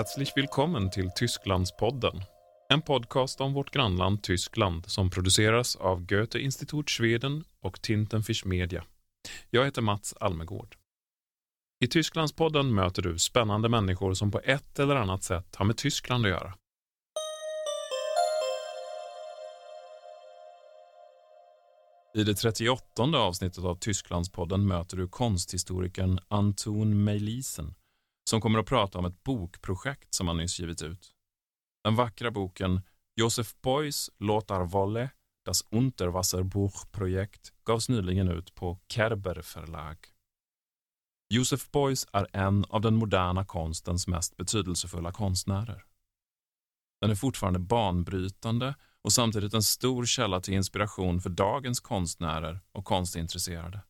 Herzlich 0.00 0.36
willkommen 0.36 0.90
till 0.90 1.10
Tysklandspodden. 1.10 2.22
En 2.68 2.82
podcast 2.82 3.40
om 3.40 3.52
vårt 3.52 3.70
grannland 3.70 4.22
Tyskland 4.22 4.86
som 4.86 5.10
produceras 5.10 5.76
av 5.76 6.06
Goethe-Institut 6.06 6.90
Schweden 6.90 7.44
och 7.62 7.82
Tintenfisch 7.82 8.46
Media. 8.46 8.84
Jag 9.50 9.64
heter 9.64 9.82
Mats 9.82 10.14
Almegård. 10.20 10.76
I 11.84 11.86
Tysklandspodden 11.86 12.74
möter 12.74 13.02
du 13.02 13.18
spännande 13.18 13.68
människor 13.68 14.14
som 14.14 14.30
på 14.30 14.40
ett 14.44 14.78
eller 14.78 14.96
annat 14.96 15.22
sätt 15.22 15.56
har 15.56 15.64
med 15.64 15.76
Tyskland 15.76 16.26
att 16.26 16.30
göra. 16.30 16.54
I 22.14 22.24
det 22.24 22.34
38 22.34 23.02
avsnittet 23.02 23.64
av 23.64 23.76
Tysklandspodden 23.76 24.66
möter 24.66 24.96
du 24.96 25.08
konsthistorikern 25.08 26.18
Anton 26.28 27.04
Meilisen 27.04 27.74
som 28.30 28.40
kommer 28.40 28.58
att 28.58 28.66
prata 28.66 28.98
om 28.98 29.04
ett 29.04 29.22
bokprojekt 29.22 30.14
som 30.14 30.28
han 30.28 30.36
nyss 30.36 30.60
givit 30.60 30.82
ut. 30.82 31.10
Den 31.84 31.96
vackra 31.96 32.30
boken 32.30 32.80
Josef 33.16 33.54
Beuys 33.62 34.10
Lothar 34.18 34.64
Wolle, 34.64 35.10
Das 35.44 35.62
Unterwasserbuchprojekt 35.70 37.52
gavs 37.64 37.88
nyligen 37.88 38.28
ut 38.28 38.54
på 38.54 38.78
Kerber 38.88 39.42
förlag. 39.42 39.96
Josef 41.34 41.70
Beuys 41.70 42.06
är 42.12 42.26
en 42.32 42.64
av 42.64 42.80
den 42.80 42.94
moderna 42.94 43.44
konstens 43.44 44.06
mest 44.06 44.36
betydelsefulla 44.36 45.12
konstnärer. 45.12 45.84
Den 47.00 47.10
är 47.10 47.14
fortfarande 47.14 47.58
banbrytande 47.58 48.74
och 49.02 49.12
samtidigt 49.12 49.54
en 49.54 49.62
stor 49.62 50.06
källa 50.06 50.40
till 50.40 50.54
inspiration 50.54 51.20
för 51.20 51.30
dagens 51.30 51.80
konstnärer 51.80 52.60
och 52.72 52.84
konstintresserade. 52.84 53.80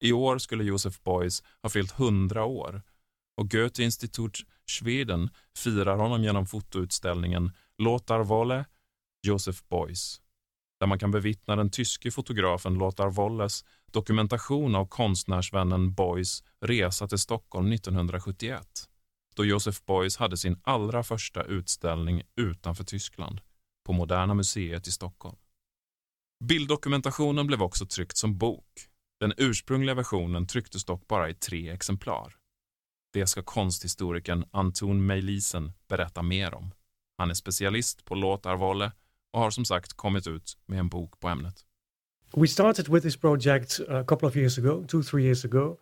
I 0.00 0.12
år 0.12 0.38
skulle 0.38 0.64
Josef 0.64 1.02
Beuys 1.02 1.42
ha 1.62 1.70
fyllt 1.70 1.98
100 1.98 2.44
år 2.44 2.82
och 3.36 3.50
Goethe-Institut 3.50 4.38
Schweden 4.66 5.30
firar 5.56 5.96
honom 5.96 6.24
genom 6.24 6.46
fotoutställningen 6.46 7.52
Lothar 7.78 8.24
Wolle, 8.24 8.64
Josef 9.26 9.62
Beuys, 9.68 10.20
där 10.80 10.86
man 10.86 10.98
kan 10.98 11.10
bevittna 11.10 11.56
den 11.56 11.70
tyske 11.70 12.10
fotografen 12.10 12.74
Lothar 12.74 13.10
Wolles 13.10 13.64
dokumentation 13.92 14.74
av 14.74 14.86
konstnärsvännen 14.86 15.94
Beuys 15.94 16.44
resa 16.60 17.08
till 17.08 17.18
Stockholm 17.18 17.72
1971, 17.72 18.88
då 19.34 19.44
Josef 19.44 19.84
Beuys 19.84 20.16
hade 20.16 20.36
sin 20.36 20.60
allra 20.62 21.02
första 21.02 21.42
utställning 21.42 22.22
utanför 22.36 22.84
Tyskland, 22.84 23.40
på 23.86 23.92
Moderna 23.92 24.34
Museet 24.34 24.86
i 24.86 24.90
Stockholm. 24.90 25.36
Bilddokumentationen 26.44 27.46
blev 27.46 27.62
också 27.62 27.86
tryckt 27.86 28.16
som 28.16 28.38
bok. 28.38 28.88
Den 29.20 29.32
ursprungliga 29.36 29.94
versionen 29.94 30.46
trycktes 30.46 30.84
dock 30.84 31.06
bara 31.06 31.30
i 31.30 31.34
tre 31.34 31.70
exemplar. 31.70 32.36
Det 33.12 33.26
ska 33.26 33.42
konsthistorikern 33.42 34.44
Anton 34.50 35.06
Meilisen 35.06 35.72
berätta 35.88 36.22
mer 36.22 36.54
om. 36.54 36.72
Han 37.18 37.30
är 37.30 37.34
specialist 37.34 38.04
på 38.04 38.14
låtarvalet 38.14 38.92
och 39.32 39.40
har 39.40 39.50
som 39.50 39.64
sagt 39.64 39.92
kommit 39.92 40.26
ut 40.26 40.58
med 40.66 40.78
en 40.78 40.88
bok 40.88 41.20
på 41.20 41.28
ämnet. 41.28 41.64
We 42.36 42.48
started 42.48 42.88
with 42.88 43.02
this 43.02 43.16
project 43.16 43.80
a 43.88 44.04
couple 44.04 44.28
of 44.28 44.36
years 44.36 44.58
ago, 44.58 44.84
two, 44.88 45.02
three 45.02 45.24
years 45.24 45.44
ago. 45.44 45.78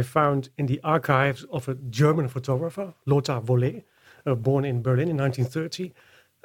I 0.00 0.02
found 0.02 0.48
in 0.56 0.66
the 0.66 0.80
archives 0.82 1.44
of 1.48 1.68
a 1.68 1.74
German 1.90 2.28
photographer, 2.28 2.92
Lothar 3.04 3.40
Wolle, 3.40 3.82
uh, 4.26 4.34
born 4.34 4.64
in 4.64 4.82
Berlin 4.82 5.08
in 5.08 5.16
1930, 5.16 5.92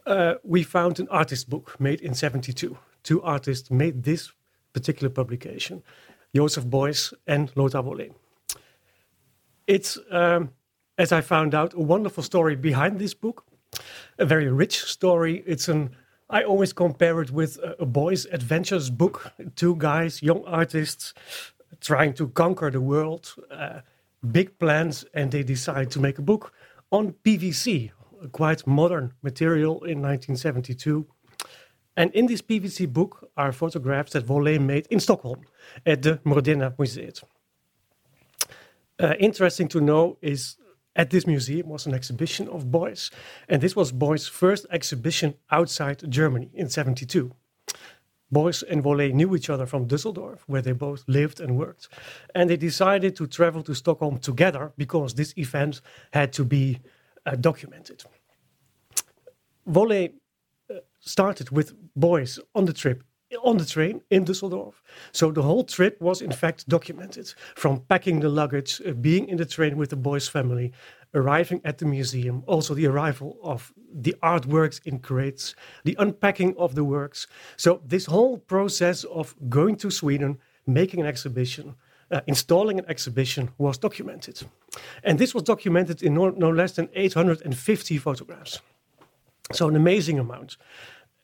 uh, 0.06 0.34
we 0.44 0.64
found 0.64 1.00
an 1.00 1.08
artist 1.10 1.50
book 1.50 1.80
made 1.80 2.02
in 2.02 2.14
72. 2.14 2.78
Two 3.04 3.24
artists 3.24 3.72
made 3.72 4.04
this 4.04 4.32
particular 4.74 5.10
publication, 5.10 5.82
Joseph 6.36 6.66
Beuys 6.66 7.14
and 7.26 7.52
Lothar 7.56 7.82
Wolle. 7.82 8.14
It's, 9.68 9.98
um, 10.12 10.52
as 10.98 11.12
I 11.12 11.22
found 11.22 11.54
out, 11.54 11.74
a 11.74 11.82
wonderful 11.82 12.24
story 12.24 12.56
behind 12.56 13.00
this 13.00 13.14
book, 13.14 13.46
a 14.18 14.26
very 14.26 14.50
rich 14.50 14.84
story. 14.84 15.44
It's 15.46 15.68
an 15.68 15.96
I 16.30 16.44
always 16.44 16.74
compare 16.74 17.22
it 17.22 17.32
with 17.32 17.58
a, 17.60 17.84
a 17.84 17.86
boy's 17.86 18.26
adventures 18.26 18.90
book. 18.90 19.32
Two 19.56 19.76
guys, 19.78 20.22
young 20.22 20.44
artists, 20.46 21.14
trying 21.80 22.14
to 22.14 22.28
conquer 22.28 22.70
the 22.70 22.82
world, 22.82 23.34
uh, 23.50 23.80
big 24.32 24.60
plans, 24.60 25.06
and 25.14 25.32
they 25.32 25.44
decide 25.44 25.90
to 25.92 26.02
make 26.02 26.20
a 26.20 26.22
book 26.22 26.52
on 26.92 27.14
PVC, 27.24 27.92
a 28.22 28.28
quite 28.28 28.68
modern 28.68 29.14
material 29.22 29.84
in 29.84 30.02
1972. 30.02 31.06
And 31.96 32.12
in 32.14 32.26
this 32.28 32.42
PVC 32.42 32.92
book 32.92 33.30
are 33.38 33.52
photographs 33.54 34.12
that 34.12 34.28
Wolleh 34.28 34.60
made 34.60 34.88
in 34.90 35.00
Stockholm 35.00 35.42
at 35.86 36.02
the 36.02 36.18
Moderna 36.26 36.76
Museet. 36.76 37.24
Uh, 39.00 39.14
interesting 39.20 39.68
to 39.68 39.80
know 39.80 40.18
is 40.22 40.58
at 40.96 41.12
this 41.12 41.28
museum 41.28 41.70
was 41.70 41.86
an 41.86 41.94
exhibition 41.94 42.48
of 42.50 42.66
Beuys, 42.66 43.12
and 43.48 43.62
this 43.62 43.76
was 43.76 43.92
Beuys' 43.92 44.28
first 44.28 44.66
exhibition 44.72 45.36
outside 45.52 46.02
Germany 46.10 46.50
in 46.54 46.70
72. 46.70 47.32
Beuys 48.34 48.64
and 48.64 48.84
Wolleh 48.84 49.14
knew 49.14 49.36
each 49.36 49.50
other 49.50 49.66
from 49.66 49.88
Düsseldorf, 49.88 50.40
where 50.48 50.62
they 50.62 50.74
both 50.74 51.04
lived 51.08 51.40
and 51.40 51.56
worked, 51.56 51.88
and 52.34 52.50
they 52.50 52.58
decided 52.58 53.16
to 53.16 53.28
travel 53.28 53.62
to 53.64 53.76
Stockholm 53.76 54.18
together 54.18 54.74
because 54.78 55.14
this 55.14 55.34
event 55.38 55.82
had 56.12 56.34
to 56.34 56.44
be 56.44 56.80
uh, 57.26 57.36
documented. 57.36 58.04
Wolleh 59.70 60.14
uh, 60.70 60.80
started 61.00 61.52
with 61.52 61.74
Beuys 61.96 62.40
on 62.56 62.66
the 62.66 62.74
trip 62.74 63.04
on 63.44 63.58
the 63.58 63.66
train 63.66 64.02
in 64.10 64.26
Düsseldorf. 64.26 64.76
So 65.12 65.32
the 65.32 65.42
whole 65.42 65.64
trip 65.64 66.00
was 66.00 66.22
in 66.22 66.32
fact 66.32 66.68
documented 66.70 67.34
from 67.56 67.82
packing 67.90 68.20
the 68.20 68.30
luggage, 68.30 68.82
uh, 68.86 68.94
being 68.94 69.28
in 69.28 69.38
the 69.38 69.46
train 69.46 69.78
with 69.78 69.90
the 69.90 69.98
Beuys' 69.98 70.30
family, 70.30 70.72
arriving 71.14 71.62
at 71.64 71.78
the 71.78 71.86
museum, 71.86 72.44
also 72.48 72.74
the 72.74 72.88
arrival 72.88 73.38
of 73.44 73.74
the 73.94 74.16
artworks 74.24 74.80
in 74.86 75.00
crates, 75.00 75.56
the 75.84 75.96
unpacking 76.00 76.56
of 76.58 76.76
the 76.76 76.84
works. 76.84 77.28
So 77.58 77.82
this 77.86 78.06
whole 78.06 78.38
process 78.38 79.04
of 79.06 79.36
going 79.50 79.76
to 79.78 79.92
Sweden, 79.92 80.38
making 80.66 81.02
an 81.02 81.08
exhibition, 81.08 81.76
uh, 82.12 82.22
installing 82.28 82.80
an 82.80 82.86
exhibition 82.88 83.50
was 83.58 83.78
documented. 83.78 84.42
And 85.04 85.20
this 85.20 85.34
was 85.34 85.44
documented 85.44 86.04
in 86.04 86.14
no, 86.14 86.30
no 86.30 86.50
less 86.50 86.74
than 86.74 86.90
850 86.94 87.98
photographs. 87.98 88.62
So 89.54 89.68
an 89.68 89.76
amazing 89.76 90.20
amount. 90.20 90.58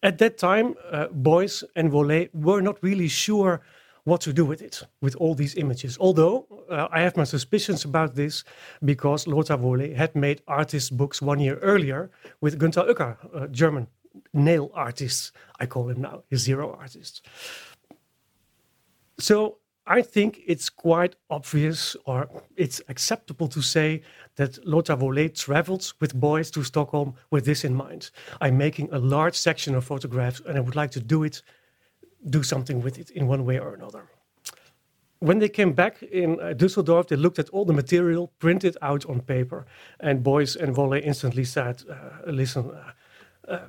At 0.04 0.18
that 0.18 0.38
time, 0.38 0.76
uh, 0.92 1.08
Beuys 1.08 1.64
and 1.76 1.90
Wolleh 1.90 2.30
were 2.34 2.62
not 2.62 2.78
really 2.84 3.08
sure 3.08 3.62
what 4.04 4.20
to 4.22 4.34
do 4.34 4.44
with 4.44 4.62
it, 4.62 4.84
with 5.02 5.16
all 5.16 5.34
these 5.34 5.56
images. 5.56 5.98
Although 5.98 6.46
uh, 6.70 6.90
I 6.92 7.00
have 7.00 7.16
my 7.16 7.24
suspicions 7.24 7.86
about 7.86 8.16
this 8.16 8.44
because 8.84 9.28
Lothar 9.28 9.58
Wolleh 9.58 9.96
had 9.96 10.14
made 10.14 10.42
artist 10.46 10.98
books 10.98 11.22
one 11.22 11.40
year 11.40 11.58
earlier 11.60 12.12
with 12.42 12.60
Günther 12.60 12.86
Uecker, 12.90 13.16
a 13.34 13.48
German 13.48 13.88
nail 14.34 14.70
artist, 14.74 15.32
I 15.62 15.66
call 15.66 15.88
him 15.90 16.02
now, 16.02 16.24
his 16.30 16.42
zero 16.42 16.76
artist. 16.78 17.26
So 19.20 19.60
I 19.86 20.02
think 20.02 20.42
it's 20.48 20.70
quite 20.70 21.16
obvious 21.30 21.98
or 22.06 22.30
it's 22.56 22.82
acceptable 22.88 23.50
to 23.50 23.62
say 23.62 24.02
that 24.36 24.66
Lothar 24.66 24.96
Wolleh 24.96 25.38
traveled 25.38 25.92
with 26.00 26.20
Beuys 26.20 26.52
to 26.54 26.64
Stockholm 26.64 27.16
with 27.32 27.44
this 27.46 27.66
in 27.66 27.76
mind. 27.76 28.10
I'm 28.40 28.58
making 28.58 28.90
a 28.94 29.00
large 29.00 29.36
section 29.36 29.76
of 29.76 29.84
photographs 29.84 30.42
and 30.48 30.58
I 30.58 30.62
would 30.62 30.78
like 30.78 30.92
to 30.92 31.02
do 31.02 31.24
it, 31.24 31.42
do 32.30 32.44
something 32.44 32.82
with 32.82 32.98
it 32.98 33.10
in 33.10 33.28
one 33.28 33.44
way 33.44 33.60
or 33.60 33.74
another. 33.74 34.10
When 35.20 35.40
they 35.40 35.50
came 35.50 35.74
back 35.74 36.02
in 36.04 36.40
uh, 36.40 36.54
Düsseldorf, 36.54 37.08
they 37.08 37.16
looked 37.18 37.40
at 37.40 37.50
all 37.50 37.66
the 37.66 37.74
material 37.74 38.32
printed 38.40 38.78
out 38.82 39.06
on 39.06 39.22
paper, 39.22 39.66
and 40.02 40.24
Beuys 40.24 40.58
and 40.58 40.76
Wolleh 40.76 41.02
instantly 41.02 41.46
said, 41.46 41.82
uh, 41.90 42.30
"Listen, 42.30 42.72
uh, 42.72 43.52
uh 43.52 43.60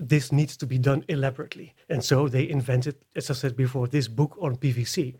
this 0.00 0.32
needs 0.32 0.56
to 0.56 0.66
be 0.66 0.78
done 0.78 1.04
elaborately. 1.08 1.74
And 1.88 2.02
so 2.02 2.28
they 2.28 2.48
invented, 2.48 2.96
as 3.14 3.30
I 3.30 3.34
said 3.34 3.56
before, 3.56 3.86
this 3.86 4.08
book 4.08 4.36
on 4.40 4.56
PVC 4.56 5.16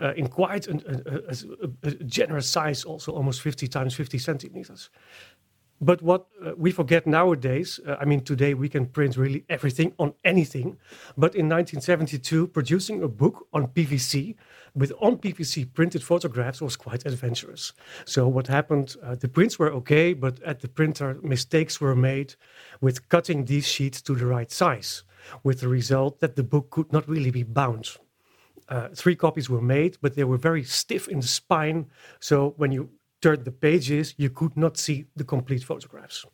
uh, 0.00 0.12
in 0.14 0.28
quite 0.28 0.66
an, 0.66 0.82
a, 0.86 1.32
a, 1.32 1.88
a, 1.88 1.90
generous 2.04 2.48
size, 2.48 2.84
also 2.84 3.12
almost 3.12 3.42
50 3.42 3.68
times 3.68 3.94
50 3.94 4.18
centimeters. 4.18 4.90
But 5.80 6.02
what 6.02 6.26
uh, 6.44 6.52
we 6.56 6.72
forget 6.72 7.06
nowadays, 7.06 7.78
uh, 7.86 7.96
I 8.00 8.04
mean, 8.04 8.22
today 8.22 8.54
we 8.54 8.68
can 8.68 8.86
print 8.86 9.16
really 9.16 9.44
everything 9.48 9.92
on 9.98 10.12
anything. 10.24 10.76
But 11.16 11.36
in 11.36 11.48
1972, 11.48 12.48
producing 12.48 13.02
a 13.02 13.08
book 13.08 13.46
on 13.52 13.68
PVC 13.68 14.34
with 14.74 14.92
on 15.00 15.18
PVC 15.18 15.72
printed 15.72 16.02
photographs 16.02 16.60
was 16.60 16.76
quite 16.76 17.06
adventurous. 17.06 17.72
So, 18.04 18.26
what 18.26 18.48
happened, 18.48 18.96
uh, 19.02 19.14
the 19.14 19.28
prints 19.28 19.58
were 19.58 19.72
okay, 19.74 20.14
but 20.14 20.42
at 20.42 20.60
the 20.60 20.68
printer, 20.68 21.18
mistakes 21.22 21.80
were 21.80 21.96
made 21.96 22.34
with 22.80 23.08
cutting 23.08 23.44
these 23.44 23.66
sheets 23.66 24.02
to 24.02 24.14
the 24.14 24.26
right 24.26 24.50
size, 24.50 25.04
with 25.44 25.60
the 25.60 25.68
result 25.68 26.20
that 26.20 26.34
the 26.36 26.42
book 26.42 26.70
could 26.70 26.92
not 26.92 27.08
really 27.08 27.30
be 27.30 27.44
bound. 27.44 27.98
Uh, 28.68 28.88
three 28.94 29.16
copies 29.16 29.48
were 29.48 29.62
made, 29.62 29.96
but 30.02 30.14
they 30.14 30.24
were 30.24 30.36
very 30.36 30.62
stiff 30.62 31.08
in 31.08 31.20
the 31.20 31.26
spine. 31.26 31.86
So, 32.20 32.54
when 32.56 32.72
you 32.72 32.90
turned 33.20 33.44
the 33.44 33.52
pages, 33.52 34.14
you 34.16 34.30
could 34.30 34.56
not 34.56 34.76
see 34.76 35.06
the 35.16 35.24
complete 35.24 35.64
photographs. 35.64 36.24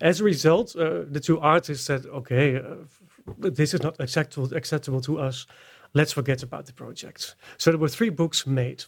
As 0.00 0.20
a 0.20 0.24
result, 0.24 0.74
uh, 0.76 1.02
the 1.10 1.20
two 1.20 1.38
artists 1.40 1.84
said, 1.84 2.06
okay, 2.06 2.56
uh, 2.56 2.76
this 3.38 3.74
is 3.74 3.82
not 3.82 3.96
acceptable, 4.00 4.54
acceptable 4.54 5.00
to 5.02 5.18
us. 5.18 5.46
Let's 5.92 6.12
forget 6.12 6.42
about 6.42 6.66
the 6.66 6.72
project. 6.72 7.36
So 7.58 7.70
there 7.70 7.78
were 7.78 7.88
three 7.88 8.10
books 8.10 8.46
made. 8.46 8.84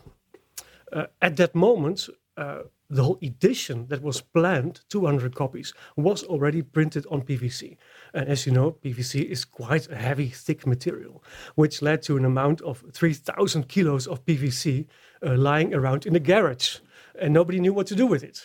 Uh, 0.93 1.07
at 1.21 1.37
that 1.37 1.55
moment, 1.55 2.09
uh, 2.37 2.63
the 2.89 3.03
whole 3.03 3.19
edition 3.23 3.87
that 3.89 4.03
was 4.03 4.21
planned, 4.21 4.81
200 4.89 5.35
copies, 5.35 5.73
was 5.97 6.23
already 6.25 6.63
printed 6.63 7.07
on 7.11 7.23
PVC. 7.23 7.77
And 8.15 8.29
as 8.29 8.47
you 8.47 8.53
know, 8.53 8.73
PVC 8.85 9.25
is 9.25 9.45
quite 9.45 9.91
a 9.91 9.97
heavy, 9.97 10.29
thick 10.29 10.67
material, 10.67 11.23
which 11.55 11.83
led 11.83 12.03
to 12.03 12.17
an 12.17 12.25
amount 12.25 12.61
of 12.63 12.85
3,000 12.93 13.69
kilos 13.69 14.07
of 14.07 14.25
PVC 14.25 14.87
uh, 15.25 15.37
lying 15.37 15.75
around 15.75 16.07
in 16.07 16.13
the 16.13 16.21
garage. 16.21 16.79
And 17.21 17.33
nobody 17.35 17.61
knew 17.61 17.73
what 17.73 17.87
to 17.89 17.95
do 17.95 18.07
with 18.07 18.23
it. 18.23 18.45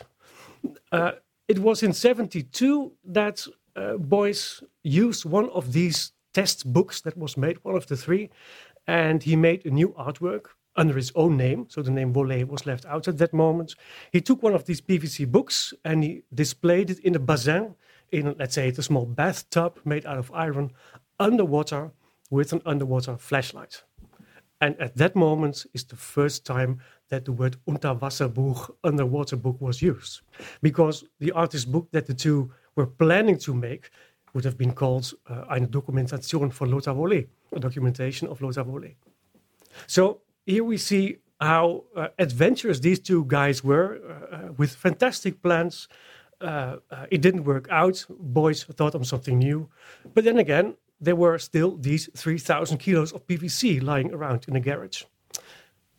Uh, 0.91 1.13
it 1.47 1.59
was 1.59 1.83
in 1.83 1.93
72 1.93 2.91
that 3.05 3.45
uh, 3.75 3.93
Beuys 3.97 4.63
used 4.83 5.25
one 5.25 5.49
of 5.49 5.73
these 5.73 6.13
test 6.33 6.71
books 6.71 7.01
that 7.01 7.17
was 7.17 7.37
made, 7.37 7.57
one 7.63 7.75
of 7.75 7.87
the 7.87 7.97
three, 7.97 8.29
and 8.87 9.23
he 9.23 9.35
made 9.35 9.65
a 9.65 9.69
new 9.69 9.89
artwork 9.89 10.45
under 10.75 10.95
his 10.95 11.11
own 11.15 11.37
name. 11.37 11.65
So 11.69 11.81
the 11.81 11.91
name 11.91 12.13
Wolleh 12.13 12.47
was 12.47 12.65
left 12.65 12.85
out 12.85 13.07
at 13.07 13.17
that 13.17 13.33
moment. 13.33 13.75
He 14.11 14.21
took 14.21 14.41
one 14.41 14.53
of 14.53 14.65
these 14.65 14.81
PVC 14.81 15.29
books 15.29 15.73
and 15.83 16.03
he 16.03 16.23
displayed 16.33 16.89
it 16.89 16.99
in 16.99 17.15
a 17.15 17.19
basin, 17.19 17.75
in 18.11 18.35
let's 18.37 18.55
say 18.55 18.69
a 18.69 18.81
small 18.81 19.05
bathtub 19.05 19.79
made 19.85 20.05
out 20.05 20.17
of 20.17 20.31
iron, 20.33 20.71
underwater 21.19 21.91
with 22.29 22.53
an 22.53 22.61
underwater 22.65 23.17
flashlight. 23.17 23.83
And 24.61 24.79
at 24.79 24.95
that 24.97 25.15
moment 25.15 25.65
is 25.73 25.83
the 25.83 25.95
first 25.95 26.45
time 26.45 26.79
that 27.09 27.25
the 27.25 27.31
word 27.31 27.57
Unterwasserbuch, 27.67 28.69
underwater 28.83 29.35
book, 29.35 29.59
was 29.59 29.81
used. 29.81 30.21
Because 30.61 31.03
the 31.19 31.31
artist 31.31 31.71
book 31.71 31.89
that 31.91 32.05
the 32.05 32.13
two 32.13 32.51
were 32.75 32.85
planning 32.85 33.37
to 33.39 33.53
make 33.53 33.89
would 34.33 34.45
have 34.45 34.57
been 34.57 34.71
called 34.71 35.13
uh, 35.27 35.43
Eine 35.49 35.67
Dokumentation 35.67 36.51
von 36.51 36.71
Lothar 36.71 36.93
Wolleh, 36.93 37.27
a 37.51 37.59
documentation 37.59 38.27
of 38.27 38.39
Lothar 38.41 38.63
Wolleh. 38.63 38.95
So 39.87 40.21
here 40.45 40.63
we 40.63 40.77
see 40.77 41.17
how 41.39 41.83
uh, 41.95 42.07
adventurous 42.19 42.79
these 42.79 42.99
two 42.99 43.25
guys 43.25 43.63
were 43.63 43.97
uh, 43.97 44.35
uh 44.35 44.51
with 44.57 44.71
fantastic 44.75 45.41
plans. 45.41 45.87
Uh, 46.39 46.77
uh, 46.89 47.05
it 47.11 47.21
didn't 47.21 47.43
work 47.43 47.67
out. 47.69 48.05
Beuys 48.33 48.65
thought 48.75 48.95
of 48.95 49.05
something 49.05 49.37
new. 49.37 49.69
But 50.13 50.23
then 50.23 50.37
again, 50.39 50.75
there 50.99 51.15
were 51.15 51.37
still 51.37 51.77
these 51.77 52.09
3,000 52.15 52.77
kilos 52.77 53.11
of 53.11 53.25
PVC 53.27 53.81
lying 53.81 54.11
around 54.13 54.45
in 54.47 54.53
the 54.53 54.59
garage. 54.59 55.03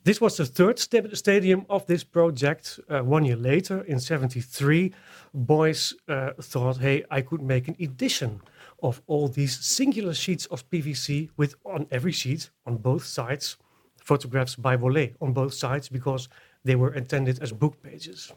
This 0.04 0.20
was 0.20 0.36
the 0.36 0.46
third 0.46 0.80
st 0.80 1.16
stadium 1.16 1.64
of 1.68 1.86
this 1.86 2.02
project. 2.02 2.80
Uh, 2.88 3.02
one 3.02 3.24
year 3.24 3.36
later, 3.36 3.82
in 3.82 4.00
73, 4.00 4.92
Beuys 5.32 5.94
thought, 6.40 6.78
hey, 6.78 7.04
I 7.08 7.20
could 7.20 7.42
make 7.42 7.68
an 7.68 7.76
edition 7.78 8.40
of 8.82 9.00
all 9.06 9.28
these 9.28 9.64
singular 9.64 10.14
sheets 10.14 10.46
of 10.46 10.68
PVC 10.70 11.30
with 11.36 11.54
on 11.64 11.86
every 11.92 12.12
sheet, 12.12 12.50
on 12.66 12.78
both 12.78 13.04
sides, 13.04 13.56
photographs 14.04 14.56
by 14.56 14.76
Wolleh 14.76 15.14
on 15.20 15.32
both 15.32 15.54
sides 15.54 15.88
because 15.88 16.28
they 16.64 16.76
were 16.76 16.94
intended 16.94 17.42
as 17.42 17.52
book 17.52 17.82
pages. 17.82 18.32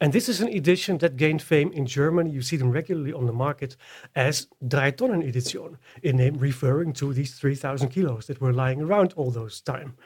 And 0.00 0.12
this 0.12 0.28
is 0.28 0.40
an 0.40 0.48
edition 0.48 0.98
that 0.98 1.16
gained 1.16 1.42
fame 1.42 1.72
in 1.72 1.84
Germany. 1.84 2.30
You 2.30 2.42
see 2.42 2.56
them 2.56 2.70
regularly 2.70 3.12
on 3.12 3.26
the 3.26 3.32
market 3.32 3.76
as 4.14 4.46
Drei 4.66 4.92
Tonnen 4.92 5.28
Edition, 5.28 5.76
a 6.04 6.12
name 6.12 6.36
referring 6.38 6.92
to 6.94 7.12
these 7.12 7.34
3,000 7.34 7.88
kilos 7.88 8.26
that 8.26 8.40
were 8.40 8.52
lying 8.52 8.80
around 8.80 9.12
all 9.16 9.32
those 9.32 9.60
time. 9.60 9.96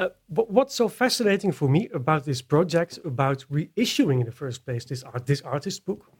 Uh, 0.00 0.08
but 0.28 0.50
what's 0.50 0.74
so 0.74 0.88
fascinating 0.88 1.52
for 1.52 1.68
me 1.68 1.88
about 1.94 2.24
this 2.24 2.42
project, 2.42 2.98
about 3.04 3.44
reissuing 3.50 4.20
in 4.20 4.26
the 4.26 4.32
first 4.32 4.64
place 4.64 4.84
this 4.84 5.04
art, 5.04 5.24
this 5.24 5.40
artist 5.42 5.86
book, 5.86 6.10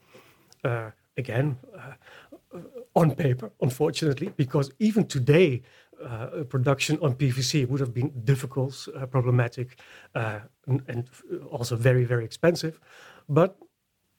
uh, 0.65 0.91
again 1.19 1.59
uh, 1.77 2.61
on 2.95 3.15
paper, 3.15 3.51
unfortunately, 3.61 4.33
because 4.37 4.71
even 4.79 5.07
today 5.07 5.63
uh, 6.05 6.45
production 6.45 6.99
on 7.03 7.15
PVC 7.15 7.67
would 7.69 7.81
have 7.81 7.95
been 7.95 8.13
difficult, 8.25 8.89
uh, 8.95 9.07
problematic, 9.07 9.79
uh, 10.15 10.41
and, 10.67 10.83
and, 10.89 11.09
also 11.51 11.77
very, 11.77 12.05
very 12.05 12.25
expensive. 12.25 12.79
But 13.29 13.57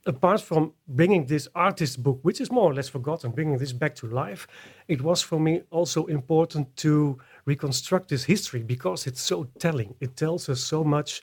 apart 0.06 0.42
from 0.42 0.74
bringing 0.88 1.26
this 1.26 1.48
artist 1.54 2.02
book, 2.02 2.20
which 2.24 2.42
is 2.42 2.52
more 2.52 2.72
or 2.72 2.74
less 2.74 2.90
forgotten, 2.90 3.32
bringing 3.32 3.58
this 3.58 3.74
back 3.74 3.96
to 3.96 4.08
life, 4.08 4.48
it 4.88 5.02
was 5.02 5.22
for 5.22 5.40
me 5.40 5.62
also 5.70 6.06
important 6.06 6.76
to 6.78 7.18
reconstruct 7.46 8.10
this 8.10 8.24
history 8.24 8.64
because 8.64 9.06
it's 9.06 9.22
so 9.22 9.48
telling. 9.60 9.94
It 10.00 10.16
tells 10.16 10.50
us 10.50 10.62
so 10.62 10.84
much 10.84 11.22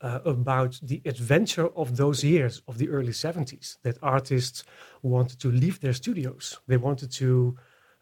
uh, 0.00 0.20
about 0.24 0.78
the 0.82 1.02
adventure 1.04 1.68
of 1.76 1.96
those 1.96 2.22
years 2.22 2.62
of 2.68 2.78
the 2.78 2.88
early 2.88 3.12
70s 3.12 3.78
that 3.82 3.98
artists 4.02 4.64
wanted 5.02 5.40
to 5.40 5.50
leave 5.50 5.80
their 5.80 5.92
studios. 5.92 6.60
They 6.68 6.76
wanted 6.76 7.10
to 7.12 7.56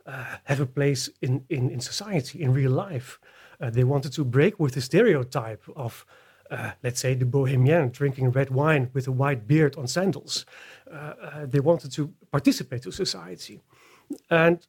uh, 0.06 0.24
have 0.44 0.60
a 0.60 0.66
place 0.66 1.10
in, 1.20 1.44
in, 1.48 1.70
in 1.70 1.80
society, 1.80 2.40
in 2.40 2.52
real 2.52 2.70
life. 2.70 3.18
Uh, 3.60 3.70
they 3.70 3.84
wanted 3.84 4.12
to 4.12 4.24
break 4.24 4.60
with 4.60 4.74
the 4.74 4.80
stereotype 4.80 5.62
of, 5.74 6.06
uh, 6.50 6.70
let's 6.82 7.00
say, 7.00 7.14
the 7.14 7.24
bohemian 7.24 7.90
drinking 7.90 8.30
red 8.30 8.50
wine 8.50 8.90
with 8.92 9.08
a 9.08 9.12
white 9.12 9.46
beard 9.46 9.76
on 9.76 9.86
sandals. 9.86 10.46
Uh, 10.90 10.94
uh, 10.94 11.46
they 11.46 11.60
wanted 11.60 11.90
to 11.90 12.12
participate 12.30 12.82
to 12.82 12.92
society. 12.92 13.60
And 14.30 14.64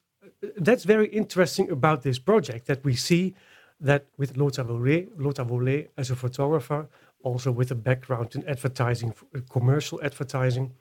that's 0.58 0.84
very 0.84 1.08
interesting 1.08 1.70
about 1.70 2.02
this 2.02 2.20
project 2.20 2.66
that 2.66 2.84
we 2.84 2.96
see 2.96 3.36
that 3.80 4.06
with 4.18 4.38
Lothar 4.38 4.64
Wolleh, 4.64 5.08
Lothar 5.18 5.46
Wolleh 5.46 5.88
as 5.98 6.10
a 6.10 6.16
photographer, 6.16 6.88
also 7.22 7.52
with 7.52 7.70
a 7.70 7.76
background 7.76 8.36
in 8.36 8.48
advertising, 8.48 9.14
commercial 9.52 10.00
advertising, 10.02 10.72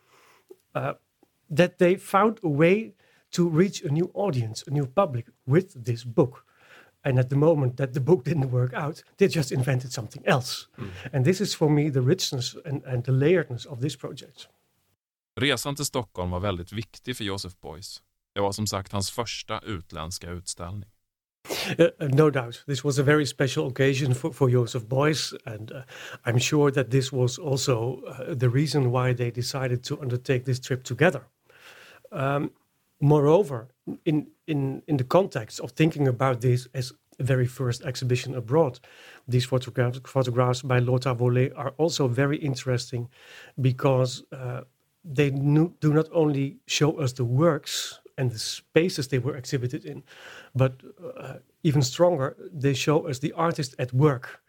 that 1.50 1.78
they 1.78 1.96
found 1.96 2.40
a 2.42 2.48
way 2.48 2.94
to 3.30 3.48
reach 3.48 3.82
a 3.82 3.88
new 3.88 4.10
audience, 4.14 4.64
a 4.66 4.70
new 4.70 4.86
public 4.86 5.26
with 5.46 5.84
this 5.84 6.04
book. 6.04 6.44
And 7.04 7.18
at 7.18 7.28
the 7.28 7.36
moment 7.36 7.76
that 7.76 7.92
the 7.92 8.00
book 8.00 8.24
didn't 8.28 8.50
work 8.50 8.74
out, 8.74 9.02
they 9.16 9.28
just 9.28 9.52
invented 9.52 9.92
something 9.92 10.22
else. 10.26 10.68
Mm. 10.78 10.90
And 11.12 11.24
this 11.24 11.40
is 11.40 11.54
for 11.54 11.70
me 11.70 11.90
the 11.90 12.02
richness 12.02 12.56
and, 12.64 12.82
and 12.84 13.04
the 13.04 13.12
layeredness 13.12 13.66
of 13.66 13.80
this 13.80 13.96
project. 13.96 14.48
Resan 15.40 15.76
till 15.76 15.84
Stockholm 15.84 16.30
var 16.30 16.40
väldigt 16.40 16.72
viktig 16.72 17.16
för 17.16 17.24
Joseph 17.24 17.56
Beuys. 17.62 18.02
Det 18.34 18.40
var 18.40 18.52
som 18.52 18.66
sagt 18.66 18.92
hans 18.92 19.10
första 19.10 19.60
utländska 19.60 20.30
utställning. 20.30 20.90
Uh, 21.78 21.86
uh, 22.00 22.08
no 22.08 22.30
doubt, 22.30 22.64
this 22.66 22.84
was 22.84 22.98
a 22.98 23.02
very 23.02 23.26
special 23.26 23.66
occasion 23.66 24.14
for, 24.14 24.32
for 24.32 24.48
Joseph 24.48 24.84
Beuys, 24.88 25.34
and 25.44 25.72
uh, 25.72 25.82
I'm 26.24 26.38
sure 26.38 26.70
that 26.72 26.90
this 26.90 27.12
was 27.12 27.38
also 27.38 28.02
uh, 28.06 28.34
the 28.34 28.48
reason 28.48 28.90
why 28.90 29.14
they 29.14 29.30
decided 29.30 29.84
to 29.84 30.00
undertake 30.00 30.44
this 30.44 30.60
trip 30.60 30.82
together. 30.82 31.20
Um, 32.12 32.50
moreover, 33.00 33.68
in, 34.04 34.26
in, 34.46 34.82
in 34.86 34.96
the 34.96 35.04
context 35.04 35.60
of 35.60 35.72
thinking 35.72 36.08
about 36.08 36.40
this 36.40 36.68
as 36.74 36.92
a 37.18 37.22
very 37.22 37.46
first 37.46 37.82
exhibition 37.82 38.34
abroad, 38.34 38.80
these 39.28 39.44
photographs, 39.44 40.00
photographs 40.04 40.62
by 40.62 40.78
Lothar 40.78 41.14
Wolleh 41.14 41.52
are 41.56 41.74
also 41.78 42.08
very 42.08 42.36
interesting 42.38 43.08
because 43.60 44.22
uh, 44.32 44.62
they 45.04 45.30
do 45.30 45.92
not 45.92 46.08
only 46.12 46.56
show 46.66 46.98
us 46.98 47.12
the 47.12 47.24
works 47.24 48.00
and 48.18 48.30
the 48.30 48.38
spaces 48.38 49.08
they 49.08 49.18
were 49.18 49.36
exhibited 49.36 49.84
in, 49.84 50.02
but 50.54 50.72
uh, 51.18 51.34
even 51.62 51.82
stronger, 51.82 52.36
they 52.52 52.74
show 52.74 53.06
us 53.08 53.18
the 53.18 53.32
artist 53.32 53.74
at 53.78 53.92
work. 53.92 54.40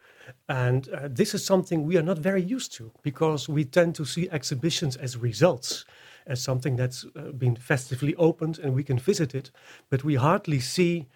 And 0.50 0.90
uh, 0.90 1.08
this 1.10 1.34
is 1.34 1.46
something 1.46 1.84
we 1.84 1.98
are 1.98 2.04
not 2.04 2.18
very 2.18 2.42
used 2.42 2.74
to 2.74 2.92
because 3.02 3.48
we 3.48 3.66
tend 3.66 3.96
to 3.96 4.06
see 4.06 4.30
exhibitions 4.30 4.96
as 4.98 5.18
results 5.18 5.86
as 6.28 6.42
something 6.42 6.76
that's 6.76 7.06
uh, 7.06 7.32
been 7.32 7.56
festively 7.56 8.16
opened 8.16 8.60
and 8.60 8.74
we 8.74 8.84
can 8.84 9.00
visit 9.00 9.34
it, 9.34 9.52
but 9.90 10.04
we 10.04 10.16
hardly 10.16 10.60
see 10.60 11.08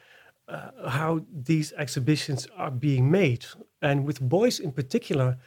uh, 0.47 0.89
how 0.89 1.21
these 1.31 1.73
exhibitions 1.77 2.47
are 2.57 2.71
being 2.71 3.09
made. 3.11 3.45
And 3.81 4.05
with 4.05 4.21
Beuys 4.21 4.59
in 4.59 4.71
particular, 4.71 5.37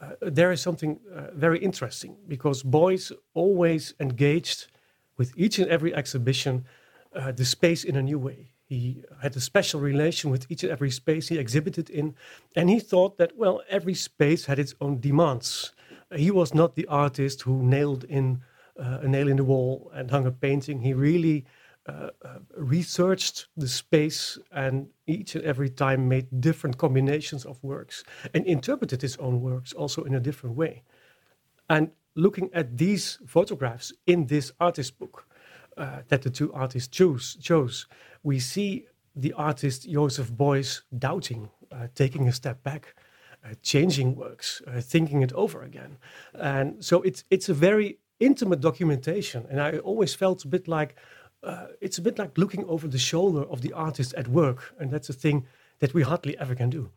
uh, 0.00 0.10
there 0.20 0.52
is 0.52 0.60
something 0.60 0.98
uh, 1.14 1.28
very 1.34 1.58
interesting 1.58 2.16
because 2.28 2.62
Beuys 2.62 3.12
always 3.34 3.94
engaged 4.00 4.66
with 5.16 5.32
each 5.36 5.58
and 5.58 5.70
every 5.70 5.94
exhibition 5.94 6.64
uh, 7.14 7.32
the 7.32 7.44
space 7.44 7.84
in 7.84 7.96
a 7.96 8.02
new 8.02 8.18
way. 8.18 8.50
He 8.64 9.04
had 9.20 9.36
a 9.36 9.40
special 9.40 9.80
relation 9.80 10.30
with 10.30 10.50
each 10.50 10.62
and 10.62 10.72
every 10.72 10.90
space 10.90 11.28
he 11.28 11.38
exhibited 11.38 11.90
in, 11.90 12.14
and 12.56 12.70
he 12.70 12.80
thought 12.80 13.18
that, 13.18 13.36
well, 13.36 13.62
every 13.68 13.94
space 13.94 14.46
had 14.46 14.58
its 14.58 14.74
own 14.80 14.98
demands. 14.98 15.72
He 16.16 16.30
was 16.30 16.54
not 16.54 16.74
the 16.74 16.86
artist 16.86 17.42
who 17.42 17.62
nailed 17.62 18.04
in 18.04 18.42
a 18.76 19.08
nail 19.08 19.28
in 19.28 19.36
the 19.36 19.44
wall 19.44 19.90
and 19.94 20.10
hung 20.10 20.26
a 20.26 20.32
painting. 20.32 20.80
He 20.80 20.94
really 20.94 21.44
uh, 21.88 22.10
uh, 22.24 22.38
researched 22.56 23.48
the 23.56 23.66
space 23.66 24.38
and 24.52 24.86
each 25.08 25.34
and 25.34 25.44
every 25.44 25.68
time 25.68 26.08
made 26.08 26.40
different 26.40 26.78
combinations 26.78 27.44
of 27.44 27.58
works 27.64 28.04
and 28.34 28.46
interpreted 28.46 29.02
his 29.02 29.16
own 29.16 29.40
works 29.40 29.72
also 29.72 30.04
in 30.04 30.14
a 30.14 30.20
different 30.20 30.54
way. 30.54 30.84
And 31.68 31.90
looking 32.14 32.50
at 32.54 32.76
these 32.76 33.18
photographs 33.26 33.92
in 34.06 34.26
this 34.26 34.52
artist 34.60 34.96
book 34.96 35.26
uh, 35.76 36.02
that 36.06 36.22
the 36.22 36.30
two 36.30 36.52
artists 36.52 36.86
choose, 36.86 37.36
chose, 37.42 37.88
we 38.22 38.38
see 38.38 38.86
the 39.16 39.32
artist 39.32 39.90
Joseph 39.90 40.30
Beuys 40.32 40.82
doubting, 40.96 41.50
uh, 41.72 41.88
taking 41.96 42.28
a 42.28 42.32
step 42.32 42.62
back, 42.62 42.94
uh, 43.44 43.54
changing 43.60 44.14
works, 44.14 44.62
thinking 44.82 45.22
it 45.22 45.32
over 45.32 45.64
again. 45.64 45.98
And 46.34 46.84
so 46.84 47.02
it's, 47.02 47.24
it's 47.28 47.48
a 47.48 47.54
very 47.54 47.98
intimate 48.24 48.60
documentation. 48.60 49.46
And 49.50 49.74
I 49.74 49.78
always 49.78 50.16
felt 50.16 50.44
a 50.44 50.48
bit 50.48 50.68
like 50.68 50.94
uh, 51.46 51.52
it's 51.80 51.98
a 51.98 52.02
bit 52.02 52.18
like 52.18 52.30
looking 52.40 52.64
over 52.64 52.90
the 52.90 52.98
shoulder 52.98 53.44
of 53.52 53.62
the 53.62 53.72
artist 53.74 54.14
at 54.14 54.28
work. 54.28 54.74
And 54.80 54.90
that's 54.92 55.10
a 55.10 55.14
thing 55.14 55.48
that 55.80 55.94
we 55.94 56.02
hardly 56.02 56.36
ever 56.38 56.56
can 56.56 56.70
do. 56.70 56.88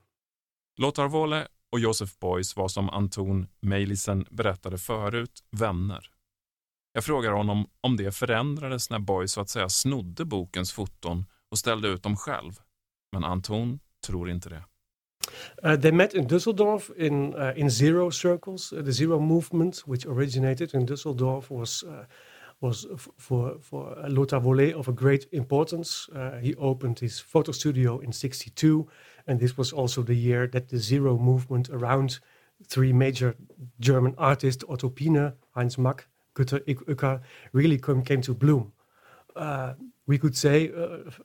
Lothar 0.77 1.08
Wolle 1.08 1.48
och 1.72 1.79
Joseph 1.79 2.20
Beuys 2.20 2.55
var 2.55 2.67
som 2.67 2.89
Anton 2.89 3.48
Meilisen 3.60 4.25
berättade 4.29 4.77
förut, 4.77 5.44
vänner. 5.51 6.10
Jag 6.94 7.03
frågar 7.03 7.32
honom 7.32 7.70
om 7.82 7.98
det 7.98 8.12
förändrades 8.12 8.89
när 8.89 9.00
Beuys 9.00 9.32
så 9.32 9.41
att 9.41 9.50
säga 9.50 9.70
snodde 9.70 10.25
bokens 10.25 10.74
foton 10.74 11.25
och 11.51 11.58
ställde 11.58 11.88
ut 11.88 12.03
dem 12.03 12.17
själv. 12.17 12.51
Men 13.12 13.24
Anton 13.24 13.79
tror 14.05 14.29
inte 14.29 14.50
det. 14.50 14.63
Uh, 15.63 15.75
they 15.75 15.91
met 15.91 16.13
in 16.13 16.27
Düsseldorf 16.27 16.89
in 16.98 17.34
uh, 17.36 17.53
in 17.55 17.70
zero 17.70 18.10
circles. 18.10 18.72
Uh, 18.72 18.82
the 18.82 18.91
zero 18.91 19.20
movement, 19.20 19.84
which 19.86 20.05
originated 20.05 20.74
in 20.74 20.86
Düsseldorf, 20.86 21.50
was 21.50 21.84
uh, 21.84 22.05
was 22.62 22.88
for 23.17 23.58
for 23.62 23.96
Lothar 24.08 24.39
Wolleh 24.39 24.74
of 24.74 24.88
a 24.88 24.94
great 24.94 25.27
importance. 25.32 26.10
Uh, 26.13 26.38
he 26.41 26.55
opened 26.55 27.00
his 27.00 27.20
photo 27.20 27.51
studio 27.51 28.00
in 28.00 28.12
'62, 28.12 28.88
and 29.27 29.39
this 29.39 29.58
was 29.58 29.74
also 29.74 30.03
the 30.03 30.15
year 30.15 30.48
that 30.48 30.67
the 30.67 30.77
zero 30.77 31.17
movement 31.17 31.70
around 31.70 32.20
three 32.67 32.94
major 32.94 33.36
German 33.79 34.13
artists, 34.17 34.63
Otto 34.70 34.89
Piene, 34.89 35.34
Heinz 35.55 35.77
Mack, 35.77 36.08
Günther 36.34 36.62
Uecker, 36.65 37.20
really 37.51 37.77
came, 37.77 38.01
came 38.01 38.22
to 38.22 38.34
bloom. 38.34 38.72
Uh, 39.36 39.74
we 40.08 40.17
could 40.17 40.38
say 40.38 40.72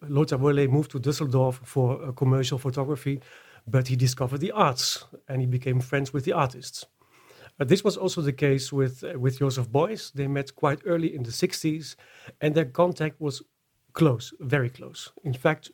Lothar 0.09 0.39
Wolleh 0.39 0.69
moved 0.69 0.91
to 0.91 0.99
Düsseldorf 0.99 1.61
for 1.65 2.13
commercial 2.15 2.59
photography, 2.59 3.21
but 3.71 3.89
he 3.89 3.97
discovered 3.97 4.41
the 4.41 4.53
arts 4.53 5.05
and 5.29 5.41
he 5.41 5.47
became 5.47 5.81
friends 5.81 6.13
with 6.13 6.25
the 6.25 6.33
artists. 6.33 6.87
Uh, 7.59 7.65
this 7.65 7.85
was 7.85 7.97
also 7.97 8.21
the 8.23 8.33
case 8.33 8.73
with 8.73 9.05
uh, 9.05 9.19
with 9.19 9.39
Joseph 9.39 9.69
Beuys. 9.71 10.13
They 10.13 10.29
met 10.29 10.55
quite 10.55 10.81
early 10.87 11.15
in 11.15 11.23
the 11.23 11.33
60s, 11.33 11.97
and 12.41 12.55
their 12.55 12.65
contact 12.65 13.21
was 13.21 13.43
close, 13.93 14.33
very 14.41 14.71
close. 14.71 15.13
In 15.25 15.35
fact, 15.35 15.71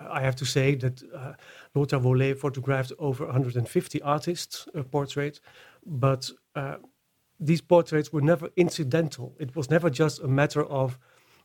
I 0.00 0.20
have 0.22 0.36
to 0.36 0.44
say 0.44 0.74
that 0.76 1.02
uh, 1.14 1.32
Lothar 1.74 1.98
Wolleh 1.98 2.34
photographed 2.34 2.92
over 2.98 3.24
150 3.24 4.02
artists' 4.02 4.68
uh, 4.74 4.82
portraits, 4.82 5.40
but 5.84 6.30
uh, 6.54 6.76
these 7.40 7.60
portraits 7.60 8.12
were 8.12 8.22
never 8.22 8.48
incidental. 8.56 9.34
It 9.38 9.54
was 9.56 9.70
never 9.70 9.90
just 9.90 10.20
a 10.22 10.28
matter 10.28 10.64
of 10.64 10.98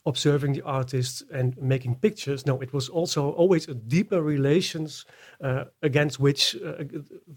observing 0.05 0.53
the 0.53 0.63
artists 0.63 1.24
and 1.31 1.55
making 1.62 1.96
pictures. 1.96 2.46
No, 2.46 2.60
it 2.62 2.74
was 2.74 2.89
also 2.89 3.31
always 3.31 3.67
a 3.67 3.74
deeper 3.74 4.22
relations 4.22 5.05
uh, 5.43 5.65
against 5.81 6.20
which 6.20 6.55
uh, 6.55 6.84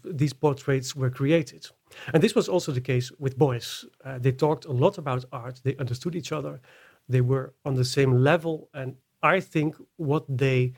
these 0.03 0.33
portraits 0.33 0.95
were 0.95 1.11
created. 1.11 1.67
And 2.13 2.23
this 2.23 2.33
was 2.33 2.49
also 2.49 2.71
the 2.71 2.81
case 2.81 3.11
with 3.19 3.37
Beuys. 3.37 3.85
Uh, 4.03 4.17
they 4.17 4.31
talked 4.31 4.65
a 4.65 4.71
lot 4.71 4.97
about 4.97 5.25
art. 5.31 5.61
They 5.63 5.75
understood 5.77 6.15
each 6.15 6.31
other. 6.31 6.59
They 7.07 7.21
were 7.21 7.53
on 7.63 7.75
the 7.75 7.85
same 7.85 8.23
level. 8.23 8.69
And 8.73 8.95
I 9.21 9.39
think 9.39 9.75
what 9.97 10.25
they 10.27 10.73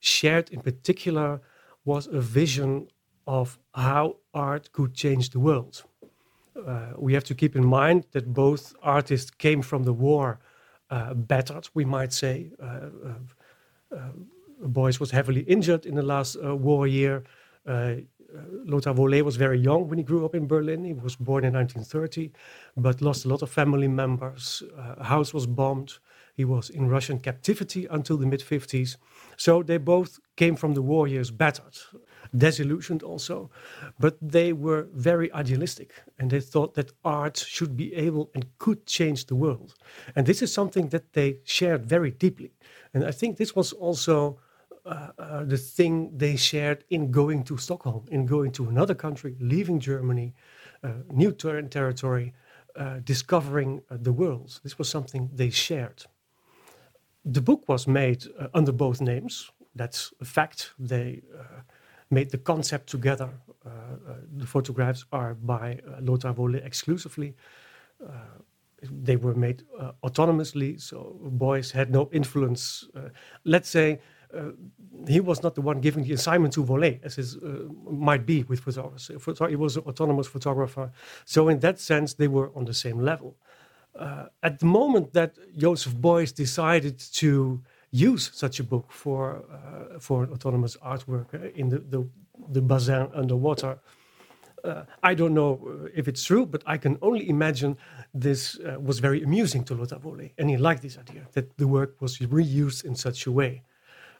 shared 0.00 0.50
in 0.50 0.60
particular 0.60 1.40
was 1.84 2.08
a 2.08 2.20
vision 2.20 2.88
of 3.26 3.58
how 3.74 4.16
art 4.34 4.72
could 4.72 4.94
change 4.94 5.30
the 5.30 5.40
world. 5.40 5.84
Uh, 6.66 6.92
we 6.98 7.14
have 7.14 7.24
to 7.24 7.34
keep 7.34 7.54
in 7.54 7.64
mind 7.64 8.06
that 8.10 8.32
both 8.32 8.74
artists 8.82 9.30
came 9.30 9.62
from 9.62 9.84
the 9.84 9.92
war 9.92 10.40
uh, 10.90 11.14
battered, 11.14 11.68
we 11.74 11.84
might 11.84 12.12
say. 12.12 12.50
Uh, 12.62 12.88
uh, 13.94 13.98
Beuys 14.66 14.98
was 14.98 15.10
heavily 15.10 15.42
injured 15.42 15.86
in 15.86 15.94
the 15.94 16.02
last 16.02 16.36
war 16.42 16.86
year. 16.86 17.24
Lothar 17.66 18.92
Wolleh 18.92 19.22
was 19.22 19.36
very 19.36 19.58
young 19.58 19.88
when 19.88 19.98
he 19.98 20.04
grew 20.04 20.24
up 20.24 20.34
in 20.34 20.46
Berlin. 20.46 20.84
He 20.84 20.92
was 20.92 21.16
born 21.16 21.44
in 21.44 21.54
1930, 21.54 22.30
but 22.76 23.00
lost 23.00 23.24
a 23.24 23.28
lot 23.28 23.42
of 23.42 23.50
family 23.50 23.88
members. 23.88 24.62
a 24.76 25.04
house 25.04 25.32
was 25.32 25.46
bombed. 25.46 25.98
He 26.34 26.44
was 26.44 26.70
in 26.70 26.88
Russian 26.88 27.18
captivity 27.18 27.86
until 27.90 28.16
the 28.16 28.26
mid 28.26 28.40
50s. 28.40 28.96
So 29.36 29.62
they 29.62 29.78
both 29.78 30.18
came 30.36 30.56
from 30.56 30.74
the 30.74 30.82
war 30.82 31.08
years 31.08 31.30
battered 31.30 31.78
disillusioned 32.36 33.02
also. 33.02 33.50
But 33.98 34.16
they 34.20 34.52
were 34.52 34.88
very 34.92 35.32
idealistic 35.32 35.92
and 36.18 36.30
they 36.30 36.40
thought 36.40 36.74
that 36.74 36.92
art 37.04 37.36
should 37.36 37.76
be 37.76 37.94
able 37.94 38.30
and 38.34 38.46
could 38.58 38.86
change 38.86 39.26
the 39.26 39.36
world. 39.36 39.74
And 40.14 40.26
this 40.26 40.42
is 40.42 40.52
something 40.52 40.88
that 40.88 41.12
they 41.12 41.38
shared 41.44 41.86
very 41.86 42.10
deeply. 42.10 42.52
And 42.94 43.04
I 43.04 43.12
think 43.12 43.36
this 43.36 43.54
was 43.54 43.72
also 43.72 44.38
uh, 44.86 45.08
uh, 45.18 45.44
the 45.44 45.58
thing 45.58 46.16
they 46.16 46.36
shared 46.36 46.84
in 46.88 47.10
going 47.10 47.44
to 47.44 47.56
Stockholm, 47.58 48.06
in 48.10 48.26
going 48.26 48.52
to 48.52 48.68
another 48.68 48.94
country, 48.94 49.36
leaving 49.38 49.80
Germany, 49.80 50.34
uh, 50.82 50.92
new 51.10 51.32
ter 51.32 51.60
territory, 51.62 52.32
uh, 52.76 53.00
discovering 53.04 53.82
uh, 53.90 53.96
the 54.00 54.12
world. 54.12 54.60
This 54.62 54.78
was 54.78 54.88
something 54.88 55.28
they 55.34 55.50
shared. 55.50 56.06
The 57.24 57.42
book 57.42 57.68
was 57.68 57.86
made 57.86 58.24
uh, 58.38 58.48
under 58.54 58.72
both 58.72 59.00
names. 59.00 59.50
That's 59.74 60.12
a 60.20 60.24
fact. 60.24 60.72
They 60.78 61.22
made 62.10 62.30
the 62.30 62.38
concept 62.38 62.88
together. 62.88 63.30
Uh, 63.64 63.68
uh, 63.68 64.14
the 64.36 64.46
photographs 64.46 65.04
are 65.12 65.34
by 65.34 65.78
uh, 65.86 66.00
Lothar 66.00 66.32
Wolleh 66.32 66.64
exclusively. 66.64 67.34
they 68.92 69.16
were 69.16 69.34
made 69.34 69.64
autonomously, 70.06 70.80
so 70.80 71.18
Beuys 71.40 71.72
had 71.72 71.90
no 71.90 72.08
influence. 72.12 72.88
let's 73.44 73.68
say 73.68 73.98
uh, 74.34 74.50
he 75.06 75.20
was 75.20 75.42
not 75.42 75.54
the 75.54 75.60
one 75.60 75.80
giving 75.80 76.04
the 76.04 76.12
assignment 76.12 76.52
to 76.54 76.62
Wolleh, 76.62 77.00
as 77.02 77.18
is, 77.18 77.36
uh, 77.36 77.64
might 77.90 78.26
be 78.26 78.42
with 78.44 78.60
photographers. 78.60 79.10
He 79.48 79.56
was 79.56 79.76
an 79.76 79.84
autonomous 79.84 80.26
photographer. 80.26 80.92
So, 81.24 81.48
in 81.48 81.60
that 81.60 81.80
sense, 81.80 82.14
they 82.14 82.28
were 82.28 82.50
on 82.54 82.64
the 82.66 82.74
same 82.74 83.00
level. 83.00 83.36
Uh, 83.98 84.26
at 84.42 84.58
the 84.58 84.66
moment 84.66 85.12
that 85.14 85.36
Joseph 85.56 85.94
Beuys 85.94 86.34
decided 86.34 86.98
to 87.14 87.62
use 87.90 88.30
such 88.34 88.60
a 88.60 88.64
book 88.64 88.86
for 88.90 89.44
uh, 89.50 89.98
for 89.98 90.24
autonomous 90.30 90.76
artwork 90.76 91.34
uh, 91.34 91.48
in 91.54 91.68
the, 91.68 91.78
the, 91.78 92.06
the 92.50 92.60
basin 92.60 93.08
underwater. 93.14 93.78
Uh, 94.64 94.82
I 95.04 95.14
don't 95.14 95.34
know 95.34 95.60
uh, 95.64 95.88
if 95.94 96.08
it's 96.08 96.24
true, 96.24 96.44
but 96.44 96.62
I 96.66 96.78
can 96.78 96.98
only 97.00 97.28
imagine 97.28 97.76
this 98.12 98.58
uh, 98.58 98.78
was 98.80 98.98
very 98.98 99.22
amusing 99.22 99.64
to 99.64 99.74
Lothar 99.74 100.00
Wolleh, 100.00 100.32
and 100.36 100.50
he 100.50 100.56
liked 100.56 100.82
this 100.82 100.98
idea 100.98 101.26
that 101.32 101.56
the 101.58 101.68
work 101.68 102.00
was 102.00 102.18
reused 102.18 102.84
in 102.84 102.94
such 102.96 103.26
a 103.26 103.32
way. 103.32 103.62